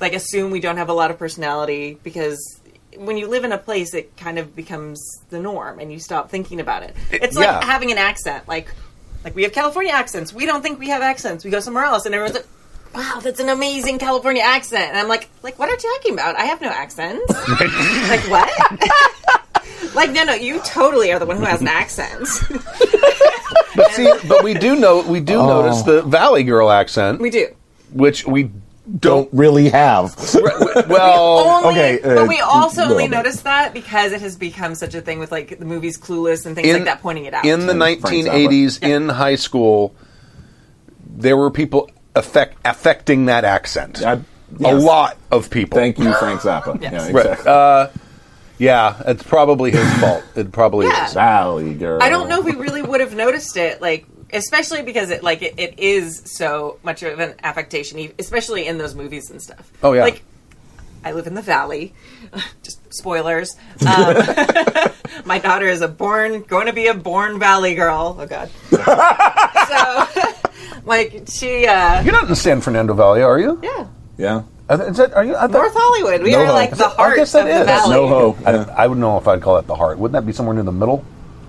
[0.00, 2.60] like assume we don't have a lot of personality because
[2.96, 6.30] when you live in a place it kind of becomes the norm and you stop
[6.30, 6.94] thinking about it.
[7.10, 7.64] It's like yeah.
[7.64, 8.48] having an accent.
[8.48, 8.72] Like
[9.22, 10.32] like we have California accents.
[10.32, 11.44] We don't think we have accents.
[11.44, 12.46] We go somewhere else and everyone's like
[12.94, 14.90] Wow, that's an amazing California accent.
[14.90, 16.36] And I'm like, like, what are you talking about?
[16.36, 17.20] I have no accent.
[17.28, 18.48] like, what?
[19.94, 22.26] like, no, no, you totally are the one who has an accent.
[23.76, 27.48] But see, but we do know we do notice the Valley Girl accent, we do.
[27.92, 28.52] which we
[29.00, 30.14] don't really have.
[30.88, 33.16] well, Only, okay, uh, but we also little only bit.
[33.16, 36.54] noticed that because it has become such a thing with like the movies Clueless and
[36.54, 37.44] things in, like that pointing it out.
[37.44, 39.92] in the And Frank 1980s in high school,
[41.04, 44.04] there were people affect, affecting that accent.
[44.04, 44.24] I- A
[44.60, 44.82] yes.
[44.84, 45.76] lot of people.
[45.80, 46.78] Thank you, Frank Zappa.
[46.80, 46.92] Yes.
[46.92, 47.26] Yeah, Right.
[47.26, 47.50] exactly.
[47.50, 47.86] Uh,
[48.58, 50.24] yeah, it's probably his fault.
[50.36, 51.06] It probably Yeah.
[51.06, 51.12] is.
[51.14, 52.02] Valley girl.
[52.02, 55.42] I don't know if we really would have noticed it, like especially because it like
[55.42, 59.70] it, it is so much of an affectation, especially in those movies and stuff.
[59.82, 60.02] Oh, yeah.
[60.02, 60.22] like
[61.04, 61.92] I live in the valley.
[62.62, 63.54] Just spoilers.
[63.86, 64.16] Um,
[65.26, 68.16] my daughter is a born going to be a born valley girl.
[68.18, 68.50] Oh God.
[69.68, 70.06] so,
[70.84, 73.60] like she, uh, You're not in San Fernando Valley, are you?
[73.62, 73.86] yeah,
[74.18, 74.42] Yeah.
[74.68, 75.34] Uh, Is that, are you?
[75.36, 76.22] I thought- North Hollywood.
[76.22, 76.46] We NoHo.
[76.48, 77.66] are like the I heart guess of that the is.
[77.66, 77.96] valley.
[77.96, 78.46] NoHo.
[78.46, 78.74] I, Yeah.
[78.76, 79.98] I would know if I'd call it the heart.
[79.98, 81.04] Wouldn't that be somewhere near the middle?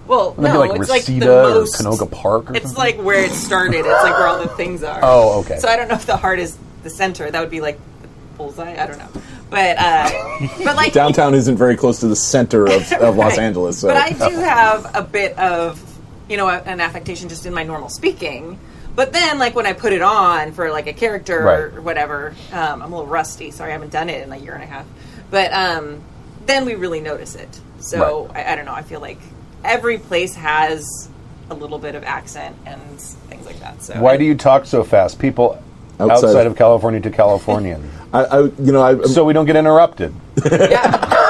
[0.08, 1.82] Well, Wouldn't no, that be like it's like Reseda the or most.
[1.82, 2.78] Canoga Park or It's something?
[2.78, 3.78] like where it started.
[3.86, 5.00] It's like where all the things are.
[5.02, 5.58] Oh, okay.
[5.60, 7.32] So I don't know if the heart is the center.
[7.32, 8.08] That would be like the
[8.38, 8.74] bullseye.
[8.82, 9.08] I don't know.
[9.50, 10.10] But uh,
[10.64, 13.40] but like Downtown isn't very close to the center of, of Los Right.
[13.40, 13.80] Angeles.
[13.80, 13.88] So.
[13.88, 15.82] But I do have a bit of
[16.30, 18.60] you know an affectation just in my normal speaking.
[18.96, 21.60] But then, like when I put it on for like a character Right.
[21.60, 23.52] or whatever, um, I'm a little rusty.
[23.52, 24.86] Sorry, I haven't done it in a year and a half.
[25.30, 26.02] But um,
[26.46, 27.60] then we really notice it.
[27.80, 28.74] So I, I don't know.
[28.74, 29.20] I feel like
[29.64, 31.10] every place has
[31.50, 33.82] a little bit of accent and things like that.
[33.82, 35.20] So Why do you talk so fast?
[35.20, 35.62] People
[36.00, 36.28] Outside.
[36.30, 37.90] outside, of California to Californian.
[38.14, 40.14] I, I, you know, I, so we don't get interrupted.
[40.50, 41.00] Yeah.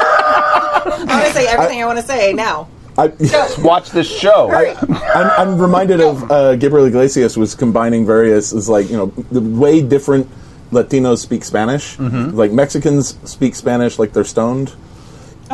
[0.85, 2.67] I'm gonna say everything I, want to say now.
[2.97, 4.51] I, Just Watch this show.
[4.51, 9.41] I'm, I'm reminded of uh, Gabriel Iglesias was combining various, is like you know, the
[9.41, 10.29] way different
[10.71, 11.97] Latinos speak Spanish.
[11.97, 12.35] Mm-hmm.
[12.35, 14.73] Like Mexicans speak Spanish like they're stoned.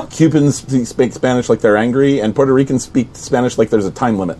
[0.10, 3.92] Cubans speak, speak Spanish like they're angry, and Puerto Ricans speak Spanish like there's a
[3.92, 4.38] time limit.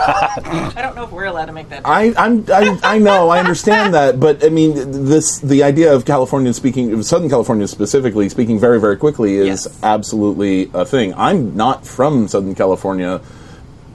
[0.00, 1.82] I don't know if we're allowed to make that.
[1.84, 4.74] I, I'm, I, I know, I understand that, but I mean,
[5.06, 9.46] this the idea of California speaking, of Southern California specifically, speaking very, very quickly is
[9.66, 9.78] Yes.
[9.82, 11.14] absolutely a thing.
[11.14, 13.20] I'm not from Southern California,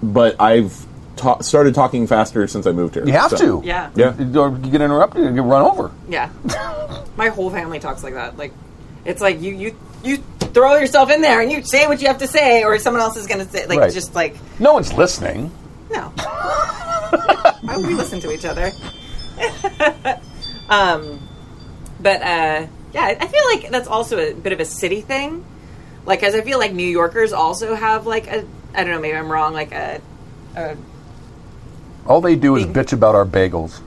[0.01, 0.85] but I've
[1.15, 3.05] ta- started talking faster since I moved here.
[3.05, 3.67] You have So- to.
[3.67, 3.89] Yeah.
[3.95, 4.15] Yeah.
[4.39, 5.91] Or you get interrupted you get run over.
[6.09, 6.29] Yeah.
[7.17, 8.37] My whole family talks like that.
[8.37, 8.53] Like,
[9.05, 10.17] it's like you you you
[10.53, 13.15] throw yourself in there and you say what you have to say, or someone else
[13.17, 13.65] is going to say.
[13.67, 13.93] Like, Right.
[13.93, 15.51] just like No one's listening.
[15.91, 16.09] No.
[17.61, 18.71] Why would we listen to each other?
[20.69, 21.19] um,
[21.99, 25.45] but uh, yeah, I I feel like that's also a bit of a city thing.
[26.05, 29.15] Like, as I feel like New Yorkers also have like a I don't know, maybe
[29.17, 30.01] I'm wrong, like a,
[30.55, 30.75] a
[32.05, 33.79] All they do is Being- bitch about our bagels.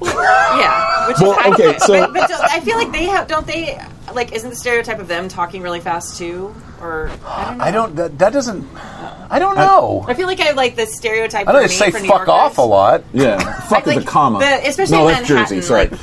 [0.56, 1.08] Yeah.
[1.08, 3.28] Which Well, is, okay, so- but, but I feel like they have.
[3.28, 3.78] Don't they?
[4.14, 6.54] Like, isn't the stereotype of them talking really fast too?
[6.80, 7.64] Or I don't know.
[7.64, 7.96] I don't.
[7.96, 8.68] That, that doesn't.
[9.28, 10.04] I don't know.
[10.06, 11.48] I feel like I like the stereotype.
[11.48, 12.32] I know for they say for New fuck Yorkers.
[12.32, 13.02] off a lot.
[13.12, 13.38] Yeah.
[13.62, 14.38] Fuck Like, is a comma.
[14.40, 15.66] the- especially no, in that's Manhattan, Jersey.
[15.66, 15.88] Sorry.
[15.88, 16.02] like-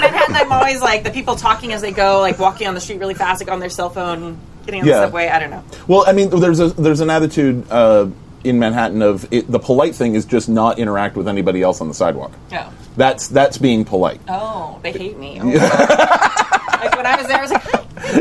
[0.00, 2.98] Manhattan, I'm always like the people talking as they go, like walking on the street
[3.00, 5.00] really fast, like on their cell phone, getting on Yeah.
[5.00, 5.28] the subway.
[5.28, 5.64] I don't know.
[5.88, 8.08] Well, I mean, there's a there's an attitude uh,
[8.44, 11.88] in Manhattan of it, the polite thing is just not interact with anybody else on
[11.88, 12.32] the sidewalk.
[12.52, 14.20] Oh, That's that's being polite.
[14.28, 15.40] oh, they hate me.
[15.42, 16.31] Oh.
[16.84, 17.78] Like when I was there, I was like, Hi.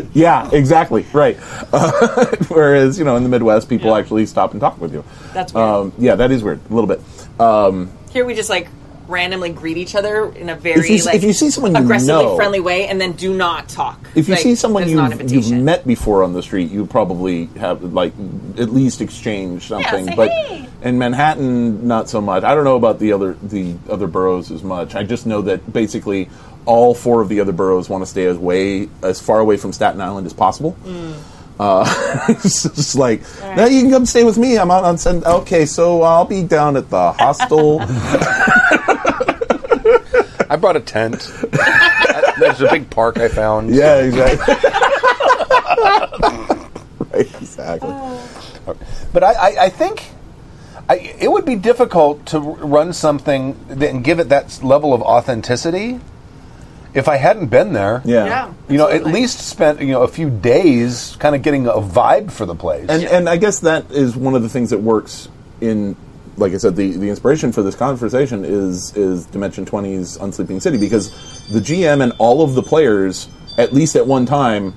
[0.13, 1.05] Yeah, exactly.
[1.13, 1.37] Right.
[1.73, 3.97] Uh, whereas you know in the Midwest, people Yeah.
[3.97, 5.03] actually stop and talk with you.
[5.33, 5.67] That's weird.
[5.67, 6.59] Um, yeah, that is weird.
[6.69, 7.01] A little bit.
[7.39, 8.67] Um, Here we just like
[9.07, 12.23] randomly greet each other in a very If you- like if you see someone aggressively
[12.23, 13.99] know- friendly way, and then do not talk.
[14.15, 17.81] if you Like, see someone you've, you've met before on the street, you probably have
[17.93, 18.13] like
[18.57, 20.05] at least exchanged something.
[20.07, 22.43] say, but "Hey." in Manhattan, not so much.
[22.43, 24.95] I don't know about the other the other boroughs as much.
[24.95, 26.29] I just know that basically
[26.65, 29.73] all four of the other boroughs want to stay as way as far away from
[29.73, 30.77] Staten Island as possible.
[30.83, 31.19] Mm.
[31.59, 34.57] Uh, it's just like, now you can come stay with me.
[34.57, 35.23] I'm out on Sun.
[35.23, 37.79] Okay, so I'll be down at the hostel.
[40.49, 41.31] I brought a tent.
[42.39, 43.73] There's a big park I found.
[43.73, 44.55] yeah, exactly.
[47.13, 47.95] right, exactly.
[49.13, 50.03] But I, I, I think
[50.89, 55.99] I, it would be difficult to run something and give it that level of authenticity
[56.93, 58.01] if I hadn't been there.
[58.05, 58.25] Yeah.
[58.25, 61.73] yeah, You know, at least spent you know a few days kind of getting a
[61.73, 62.89] vibe for the place.
[62.89, 65.29] And and I guess that is one of the things that works
[65.59, 65.95] in
[66.37, 70.77] like I said, the, the inspiration for this conversation is is Dimension 20's Unsleeping City
[70.77, 71.11] because
[71.49, 74.73] the GM and all of the players, at least at one time,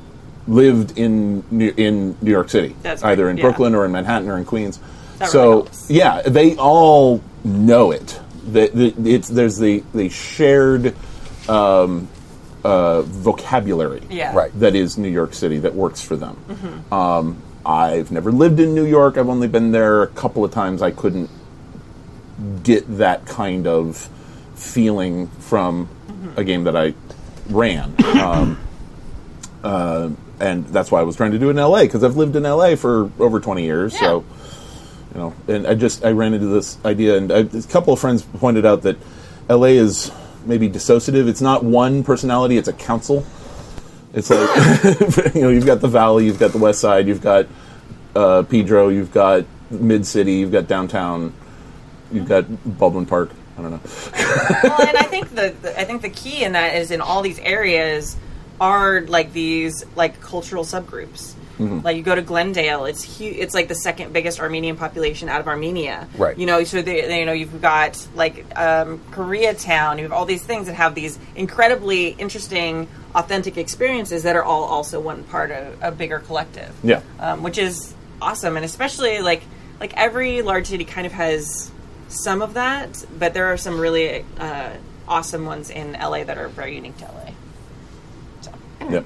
[0.47, 3.43] lived in New, in New York City, That's right, either in yeah.
[3.43, 4.79] Brooklyn or in Manhattan or in Queens.
[5.19, 5.91] That so really helps.
[5.91, 8.21] yeah, they all know it.
[8.47, 10.95] The, the, it's there's the the shared
[11.49, 12.09] um,
[12.65, 14.35] uh, vocabulary Yeah.
[14.35, 14.51] Right.
[14.61, 16.85] that is New York City that works for them.
[16.91, 19.17] Um, I've never lived in New York.
[19.17, 20.83] I've only been there a couple of times.
[20.83, 21.31] I couldn't
[22.63, 24.09] get that kind of
[24.55, 25.89] feeling from
[26.37, 26.95] a game that I
[27.49, 27.95] ran.
[28.19, 28.59] Um,
[29.63, 32.37] uh, and that's why I was trying to do it in LA because I've lived
[32.37, 33.99] in LA for over 20 years.
[33.99, 34.25] So,
[35.15, 38.01] you know, and I just I ran into this idea, and I, a couple of
[38.01, 38.97] friends pointed out that
[39.49, 40.11] LA is
[40.47, 41.29] maybe dissociative.
[41.29, 43.25] It's not one personality; it's a council.
[44.13, 47.47] It's like you know, you've got the Valley, you've got the West Side, you've got
[48.15, 51.35] uh, Pedro, you've got Mid City, you've got downtown,
[52.13, 52.45] you've got
[52.79, 53.31] Baldwin Park.
[53.59, 53.81] I don't know.
[54.65, 57.23] well, and I think the, the I think the key in that is in all
[57.23, 58.17] these areas
[58.61, 61.35] are like these like cultural subgroups.
[61.59, 61.81] Mm-hmm.
[61.81, 65.41] Like you go to Glendale, it's hu- it's like the second biggest Armenian population out
[65.41, 66.09] of Armenia.
[66.19, 66.37] Right.
[66.37, 69.97] You know, so they, they- you know you've got like um, Koreatown.
[69.99, 74.65] You have all these things that have these incredibly interesting, authentic experiences that are all
[74.65, 77.01] also one part of a bigger collective Yeah.
[77.21, 79.43] um, which is awesome and especially like
[79.79, 81.71] like every large city kind of has
[82.09, 84.71] some of that but there are some really uh,
[85.07, 87.31] awesome ones in la that are very unique to la
[88.41, 88.53] so
[88.91, 89.05] Yep,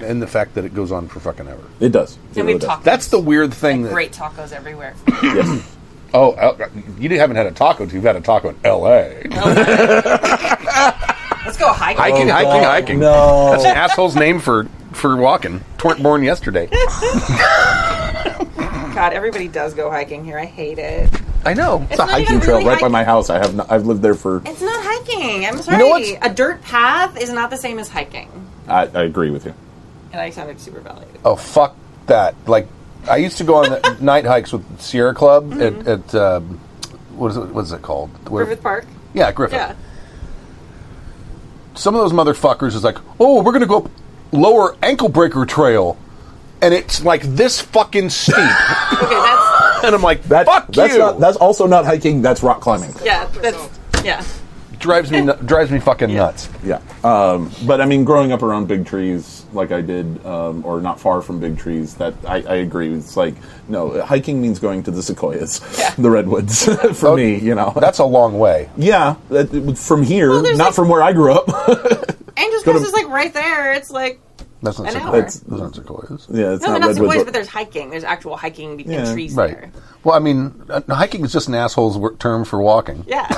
[0.00, 1.62] and the fact that it goes on for fucking ever.
[1.80, 2.12] it does.
[2.12, 2.68] It and really we've does.
[2.68, 3.82] talked That's the weird thing.
[3.82, 5.72] that, great tacos everywhere Yes.
[6.14, 6.68] Oh, uh,
[6.98, 7.84] you haven't had a taco.
[7.84, 9.22] You've had a taco in L.A.
[11.44, 12.98] let's go hiking hiking, hiking, God, hiking.
[13.00, 13.50] no.
[13.50, 15.62] that's an asshole's name for for walking.
[15.84, 16.66] Weren't born yesterday.
[18.94, 21.10] god everybody does go hiking here i hate it
[21.44, 21.82] I know.
[21.82, 22.92] it's It's a not even hiking trail really right by hiking.
[22.92, 23.30] my house.
[23.30, 24.38] I have not, I've lived there for.
[24.46, 27.88] it's not hiking i'm sorry know what's- a dirt path is not the same as
[27.88, 28.28] hiking
[28.68, 29.54] I, I agree with you.
[30.16, 32.34] And i sounded super validated Oh fuck that!
[32.46, 32.68] Like
[33.08, 36.58] I used to go on the night hikes with Sierra Club at, at um,
[37.16, 37.46] what is it?
[37.48, 38.08] What is it called?
[38.30, 39.54] Where- griffith park Yeah, Griffith.
[39.58, 39.74] yeah
[41.74, 43.90] Some of those motherfuckers is like, oh, we're gonna go up
[44.32, 45.98] lower ankle breaker trail,
[46.62, 48.36] and it's like this fucking steep,
[48.92, 50.98] okay that's and I'm like, That, fuck that's you.
[51.00, 52.22] Not, that's also not hiking.
[52.22, 52.94] That's rock climbing.
[53.04, 54.24] yeah that's yeah
[54.78, 56.48] drives me nu- drives me fucking nuts.
[56.62, 56.80] Yeah.
[57.02, 61.00] Um, but I mean, growing up around big trees, like I did, um, or not
[61.00, 62.92] far from big trees, that I, I agree.
[62.94, 63.34] It's like
[63.68, 65.94] no, hiking means going to the sequoias, Yeah.
[65.98, 66.64] the redwoods.
[66.98, 67.72] for Oh, me, you know.
[67.76, 68.68] That's a long way.
[68.76, 71.48] yeah, that, from here, Well, not like- from where I grew up.
[72.38, 73.72] Angeles Go to- Crest is like right there.
[73.72, 74.20] It's like
[74.62, 75.08] That's not An sequoias.
[75.12, 75.16] hour.
[75.18, 76.26] It's- Those aren't sequoias.
[76.30, 76.94] yeah, it's no, not not redwoods.
[76.96, 77.90] sequoias, but- but there's hiking.
[77.90, 79.12] There's actual hiking between Yeah.
[79.12, 79.50] trees Right.
[79.52, 79.72] there.
[80.04, 83.04] Well, I mean, uh, hiking is just an asshole's wor- term for walking.
[83.08, 83.26] Yeah,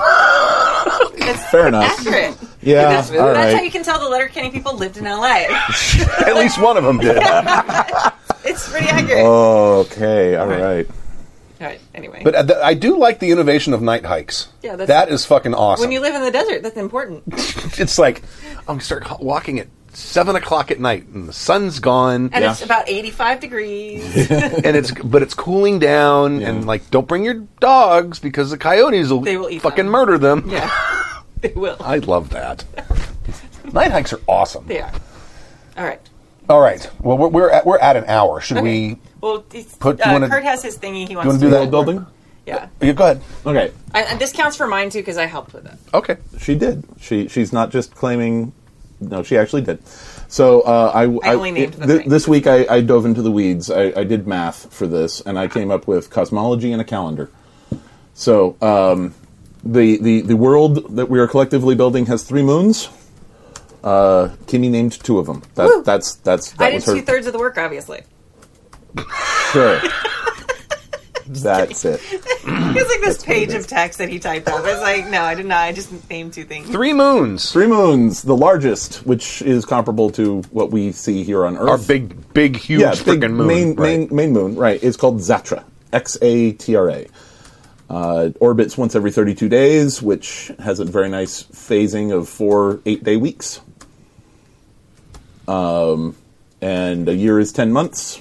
[1.15, 1.85] it's Fair enough.
[1.99, 2.37] accurate.
[2.63, 3.65] Yeah, that's, all that's how right.
[3.65, 5.47] you can tell the Letterkenny people lived in LA.
[6.27, 7.17] At least one of them did.
[8.45, 9.23] it's pretty accurate.
[9.25, 9.87] Oh.
[9.91, 10.87] Okay, all right.
[11.61, 11.81] All right.
[11.95, 14.49] Anyway, But uh, th- I do like the innovation of night hikes.
[14.63, 15.83] Yeah, that's- that is fucking awesome.
[15.85, 17.23] when you live in the desert, that's important.
[17.79, 18.23] it's like
[18.61, 22.43] I'm gonna start h- walking at seven o'clock at night, and the sun's gone, And
[22.45, 22.51] Yeah.
[22.53, 24.31] it's about 85 degrees.
[24.31, 26.49] and it's but it's cooling down, Yeah.
[26.51, 29.93] and like don't bring your dogs because the coyotes will, They will eat fucking them.
[29.93, 30.45] murder them.
[30.49, 30.71] yeah,
[31.41, 31.77] they will.
[31.81, 32.65] I love that.
[33.73, 34.67] night hikes are awesome.
[34.67, 34.93] They are.
[35.77, 36.01] All right.
[36.49, 38.41] All right, well we're we're at, we're at an hour.
[38.41, 38.99] Should we?
[39.21, 41.07] Well, it's, Put- uh, wanna- Kurt has his thingy.
[41.07, 41.59] He wants wanna to do that?
[41.59, 42.07] World building.
[42.47, 42.69] Yeah.
[42.81, 43.21] Yeah, go ahead.
[43.45, 45.75] Okay, And, and this counts for mine too because I helped with it.
[45.93, 46.17] Okay.
[46.41, 46.83] she did.
[46.99, 48.53] She she's not just claiming.
[49.01, 49.87] No, she actually did.
[50.29, 53.31] So uh, I, I only named the th- this week I, I dove into the
[53.31, 53.71] weeds.
[53.71, 57.31] I, I did math for this, and I came up with cosmology and a calendar.
[58.15, 59.15] So um,
[59.63, 62.89] the, the the world that we are collectively building has three moons.
[63.85, 65.43] Uh, Kimmy named two of them.
[65.55, 68.03] That, that's that's that I did two thirds of the work, obviously.
[69.53, 69.81] Sure.
[71.43, 72.01] that's it.
[72.11, 74.65] It's like this what it page of text that he typed up.
[74.65, 75.59] It's like, no, I did not.
[75.59, 76.69] I just named two things.
[76.69, 77.53] Three moons.
[77.53, 81.69] Three moons, the largest, which is comparable to what we see here on Earth.
[81.69, 83.47] Our big, big, huge yeah, big freaking moon.
[83.47, 83.77] main, right.
[83.79, 84.83] main main moon, right?
[84.83, 85.65] It's called Xatra.
[85.93, 87.07] X A T R A.
[87.91, 93.03] Uh, orbits once every 32 days, which has a very nice phasing of four eight
[93.03, 93.61] day weeks.
[95.47, 96.15] Um,
[96.61, 98.19] and a year is 10 months,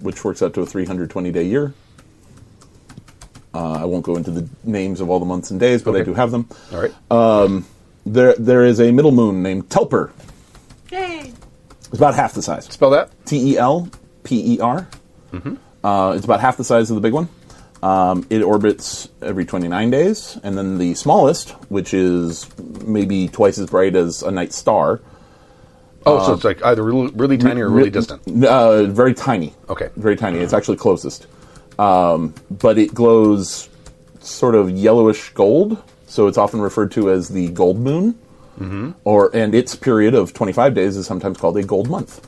[0.00, 1.72] which works out to a 320 day year.
[3.54, 6.02] Uh, I won't go into the names of all the months and days, but I
[6.02, 6.48] do have them.
[6.72, 6.92] All right.
[7.10, 7.60] Uh,
[8.06, 10.10] There, there is a middle moon named Telper.
[10.90, 11.32] Yay!
[11.88, 12.64] It's about half the size.
[12.66, 13.10] Spell that.
[13.26, 13.88] T E L
[14.24, 14.88] P E R.
[15.84, 17.28] Uh, it's about half the size of the big one.
[17.82, 22.48] Um, it orbits every 29 days, and then the smallest, which is
[22.84, 25.00] maybe twice as bright as a night star,
[26.06, 28.44] Oh, so it's like either really, really tiny or really Re- distant.
[28.44, 29.54] Uh, very tiny.
[29.70, 29.88] Okay.
[29.96, 30.38] Very tiny.
[30.38, 31.26] It's actually closest.
[31.78, 33.68] Um, but it glows
[34.20, 38.18] sort of yellowish gold, so it's often referred to as the gold moon.
[38.58, 38.92] Mm-hmm.
[39.04, 42.26] Or and its period of 25 days is sometimes called a gold month.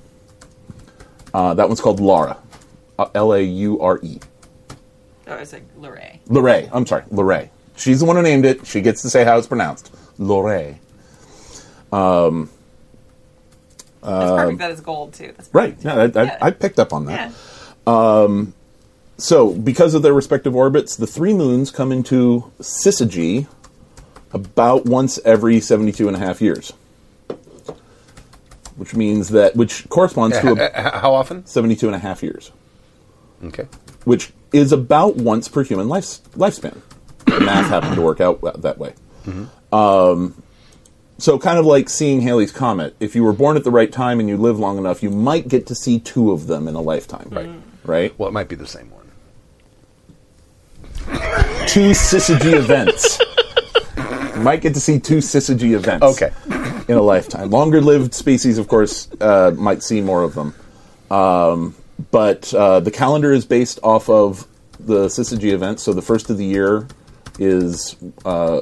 [1.32, 2.36] Uh, that one's called Laure,
[2.99, 4.18] uh, L A U R E.
[5.28, 6.18] Oh, it's like Lorraine.
[6.28, 6.68] Lorray.
[6.72, 7.51] I'm sorry, Lorray.
[7.76, 8.66] She's the one who named it.
[8.66, 9.94] She gets to say how it's pronounced.
[10.18, 10.78] Lorray.
[14.03, 15.32] That's perfect that it's gold too.
[15.36, 15.76] That's Right.
[15.80, 16.38] Yeah, I, I, Yeah.
[16.40, 17.32] I picked up on that.
[17.86, 17.92] Yeah.
[19.18, 23.46] So, because of their respective orbits, the three moons come into syzygy
[24.32, 26.72] about once every 72 and a half years.
[28.76, 31.46] Which means that, which corresponds to a h- how often?
[31.46, 32.50] 72 and a half years,
[33.42, 33.66] Okay.
[34.04, 36.76] which is about once per human life, lifespan.
[37.24, 38.92] The math happened to work out that- that way.
[39.26, 39.74] Mm-hmm.
[39.74, 40.34] Um,
[41.16, 42.94] so, kind of like seeing Halley's Comet.
[43.00, 45.48] If you were born at the right time and you live long enough, you might
[45.48, 47.28] get to see two of them in a lifetime.
[47.30, 47.50] Right.
[47.82, 48.18] Right?
[48.18, 49.05] Well, it might be the same one.
[51.66, 53.20] two syzygy events.
[54.36, 56.04] You might get to see two syzygy events.
[56.04, 56.30] Okay.
[56.88, 57.50] In a lifetime.
[57.50, 60.54] Longer lived species, of course, uh, might see more of them.
[61.11, 61.74] Um,
[62.11, 64.46] but uh, the calendar is based off of
[64.78, 65.82] the syzygy events.
[65.82, 66.86] So the first of the year
[67.38, 68.61] is uh,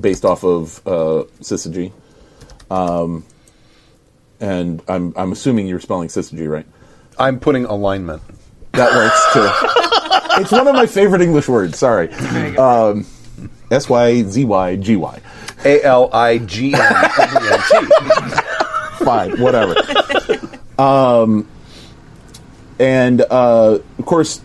[0.00, 1.92] based off of uh, syzygy.
[2.70, 3.24] Um,
[4.40, 6.66] and I'm, I'm assuming you're spelling syzygy right.
[7.18, 8.22] I'm putting alignment.
[8.72, 9.48] That works too.
[10.42, 11.78] it's one of my favorite English words.
[11.78, 12.12] Sorry.
[12.56, 13.06] Um,
[13.70, 15.20] S Y Z Y G Y.
[15.64, 17.86] A L I G N W N T.
[19.04, 19.74] Fine, whatever.
[20.78, 21.48] um,
[22.78, 24.40] and uh, of course,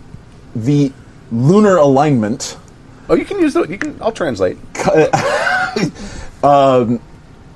[0.55, 0.91] the
[1.32, 2.57] lunar alignment
[3.09, 3.63] Oh, you can use the.
[3.63, 3.97] You can.
[4.01, 4.57] I'll translate.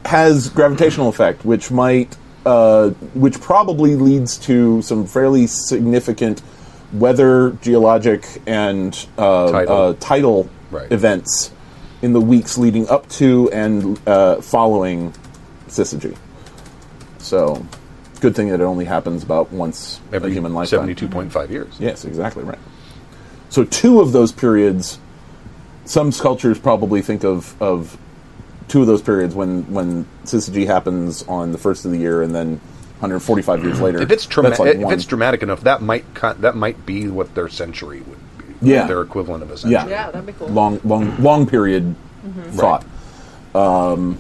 [0.06, 6.42] has gravitational effect, which might, uh, which probably leads to some fairly significant
[6.94, 9.82] weather, geologic, and uh, Tidal.
[9.82, 10.92] uh, tidal Right.
[10.92, 11.52] events
[12.02, 15.14] in the weeks leading up to and uh, following
[15.68, 16.16] syzygy.
[17.18, 17.66] So,
[18.22, 20.80] good thing that it only happens about once Every a human lifetime.
[20.80, 21.76] seventy-two point five years.
[21.80, 22.60] Yes, exactly right.
[23.50, 24.98] So two of those periods,
[25.84, 27.98] some sculptures probably think of, of
[28.70, 32.34] two of those periods when when syzygy happens on the first of the year, and
[32.34, 32.62] then
[33.02, 34.00] 145 years later.
[34.02, 37.08] If it's trauma- that's like if it's dramatic enough, that might con- that might be
[37.08, 38.20] what their century would
[38.62, 38.70] be.
[38.70, 38.86] Yeah.
[38.86, 39.74] Their equivalent of a century.
[39.74, 40.50] yeah, Yeah, that'd be cool.
[40.50, 41.96] Long, long, long period
[42.52, 42.86] thought.
[43.56, 44.20] Um,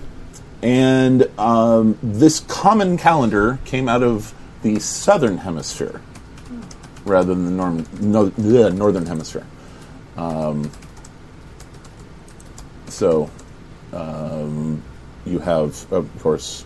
[0.63, 6.01] and um, this common calendar came out of the southern hemisphere
[7.05, 9.45] rather than the, norm, no, the northern hemisphere.
[10.17, 10.71] Um,
[12.87, 13.29] so
[13.93, 14.81] um,
[15.25, 16.65] you have, of course,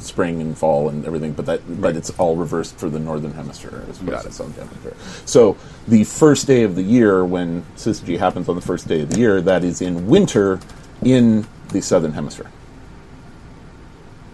[0.00, 3.84] spring and fall and everything, but that but it's all reversed for the northern hemisphere
[3.88, 4.94] as opposed to the southern hemisphere.
[5.26, 9.10] So the first day of the year, when syzygy happens on the first day of
[9.10, 10.60] the year, that is in winter
[11.02, 12.50] in the southern hemisphere.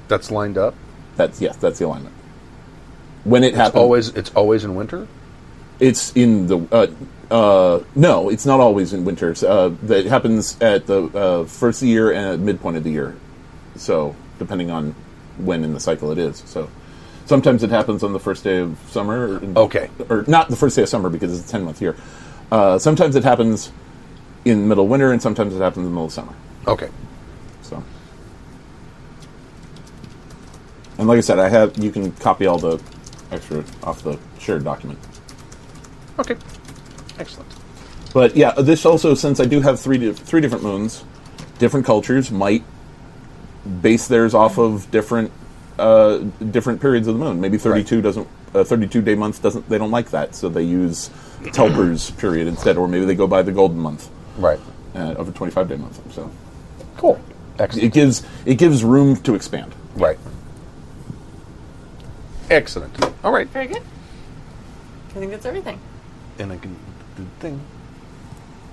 [0.09, 0.75] That's lined up.
[1.17, 2.15] That's yes, that's the alignment.
[3.25, 5.09] When it It's happens, always it's always in winter.
[5.81, 6.87] it's in the uh,
[7.31, 9.35] uh, no, it's not always in winter.
[9.47, 13.17] Uh, that happens at the uh, first year and at midpoint of the year.
[13.77, 14.95] So depending on
[15.39, 16.43] when in the cycle it is.
[16.47, 16.68] So
[17.26, 19.39] sometimes it happens on the first day of summer.
[19.39, 19.91] Or, Okay.
[20.09, 21.97] or not the first day of summer because it's a ten month year.
[22.53, 23.72] Uh, sometimes it happens
[24.45, 26.35] in middle winter, and sometimes it happens in the middle of summer.
[26.66, 26.89] Okay.
[27.62, 27.82] So,
[30.99, 32.80] and like I said, I have you can copy all the
[33.32, 34.99] extra off the shared document.
[36.18, 36.37] Okay.
[37.18, 37.51] Excellent.
[38.12, 41.05] But yeah, this also since I do have three di- three different moons,
[41.59, 42.62] different cultures might
[43.83, 45.31] base theirs off of different
[45.79, 46.19] uh,
[46.51, 47.41] different periods of the moon.
[47.41, 50.49] Maybe thirty two doesn't uh, thirty two day month doesn't they don't like that, so
[50.49, 51.11] they use
[51.43, 54.09] Telper's period instead, or maybe they go by the golden month
[54.39, 54.61] Right.
[54.95, 56.01] uh, of a twenty five day month.
[56.12, 56.31] So
[56.97, 57.21] Cool.
[57.59, 57.85] Excellent.
[57.85, 59.75] it gives it gives room to expand.
[59.97, 60.19] right.
[62.51, 62.93] Excellent.
[63.25, 63.49] All right.
[63.49, 63.83] Very good.
[65.11, 65.81] I think that's everything.
[66.39, 66.77] And I can
[67.17, 67.61] do the thing.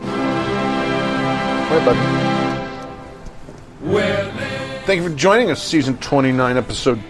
[0.02, 1.98] All right, bud.
[4.86, 7.02] Thank you for joining us, season 29, episode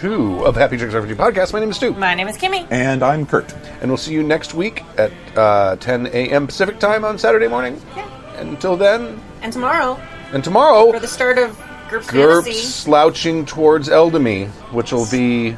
[0.00, 1.52] 2 of Happy Tricks RPG Podcast.
[1.52, 1.92] My name is Stu.
[1.94, 2.66] My name is Kimmy.
[2.70, 3.54] And I'm Kurt.
[3.80, 6.46] And we'll see you next week at uh, 10 a.m.
[6.46, 7.80] Pacific time on Saturday morning.
[7.96, 8.06] Yeah.
[8.40, 9.98] Until then, And tomorrow,
[10.32, 11.56] and tomorrow, for the start of
[11.88, 15.56] GURPS GURPS slouching towards Eldamy, which will be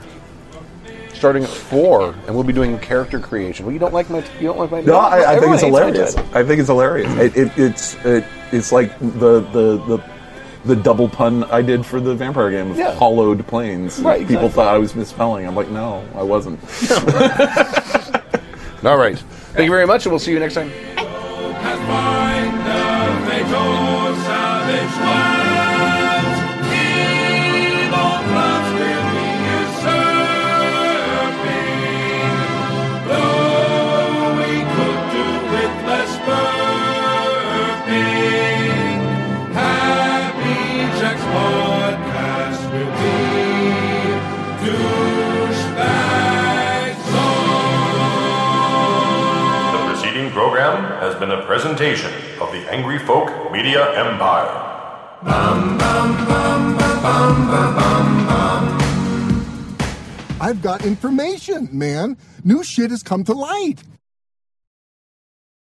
[1.13, 3.67] starting at 4, and we'll be doing character creation.
[3.67, 4.19] Well, you don't like my...
[4.39, 4.81] You don't like my...
[4.83, 6.17] No, I, I think it's Everyone hates hilarious.
[6.35, 7.13] I think it's hilarious.
[7.17, 10.18] It, it, it's it, it's like the, the the
[10.69, 12.95] the double pun I did for the vampire game of Yeah.
[12.95, 13.99] hollowed plains.
[13.99, 15.47] Right, People thought I was misspelling.
[15.47, 16.61] I'm like, no, I wasn't.
[18.85, 19.19] All right.
[19.19, 20.71] Thank you very much, and we'll see you next time.
[50.69, 54.65] Program has been a presentation of the Angry Folk Media Empire.
[60.41, 62.17] I've got information, man.
[62.45, 63.83] New shit has come to light.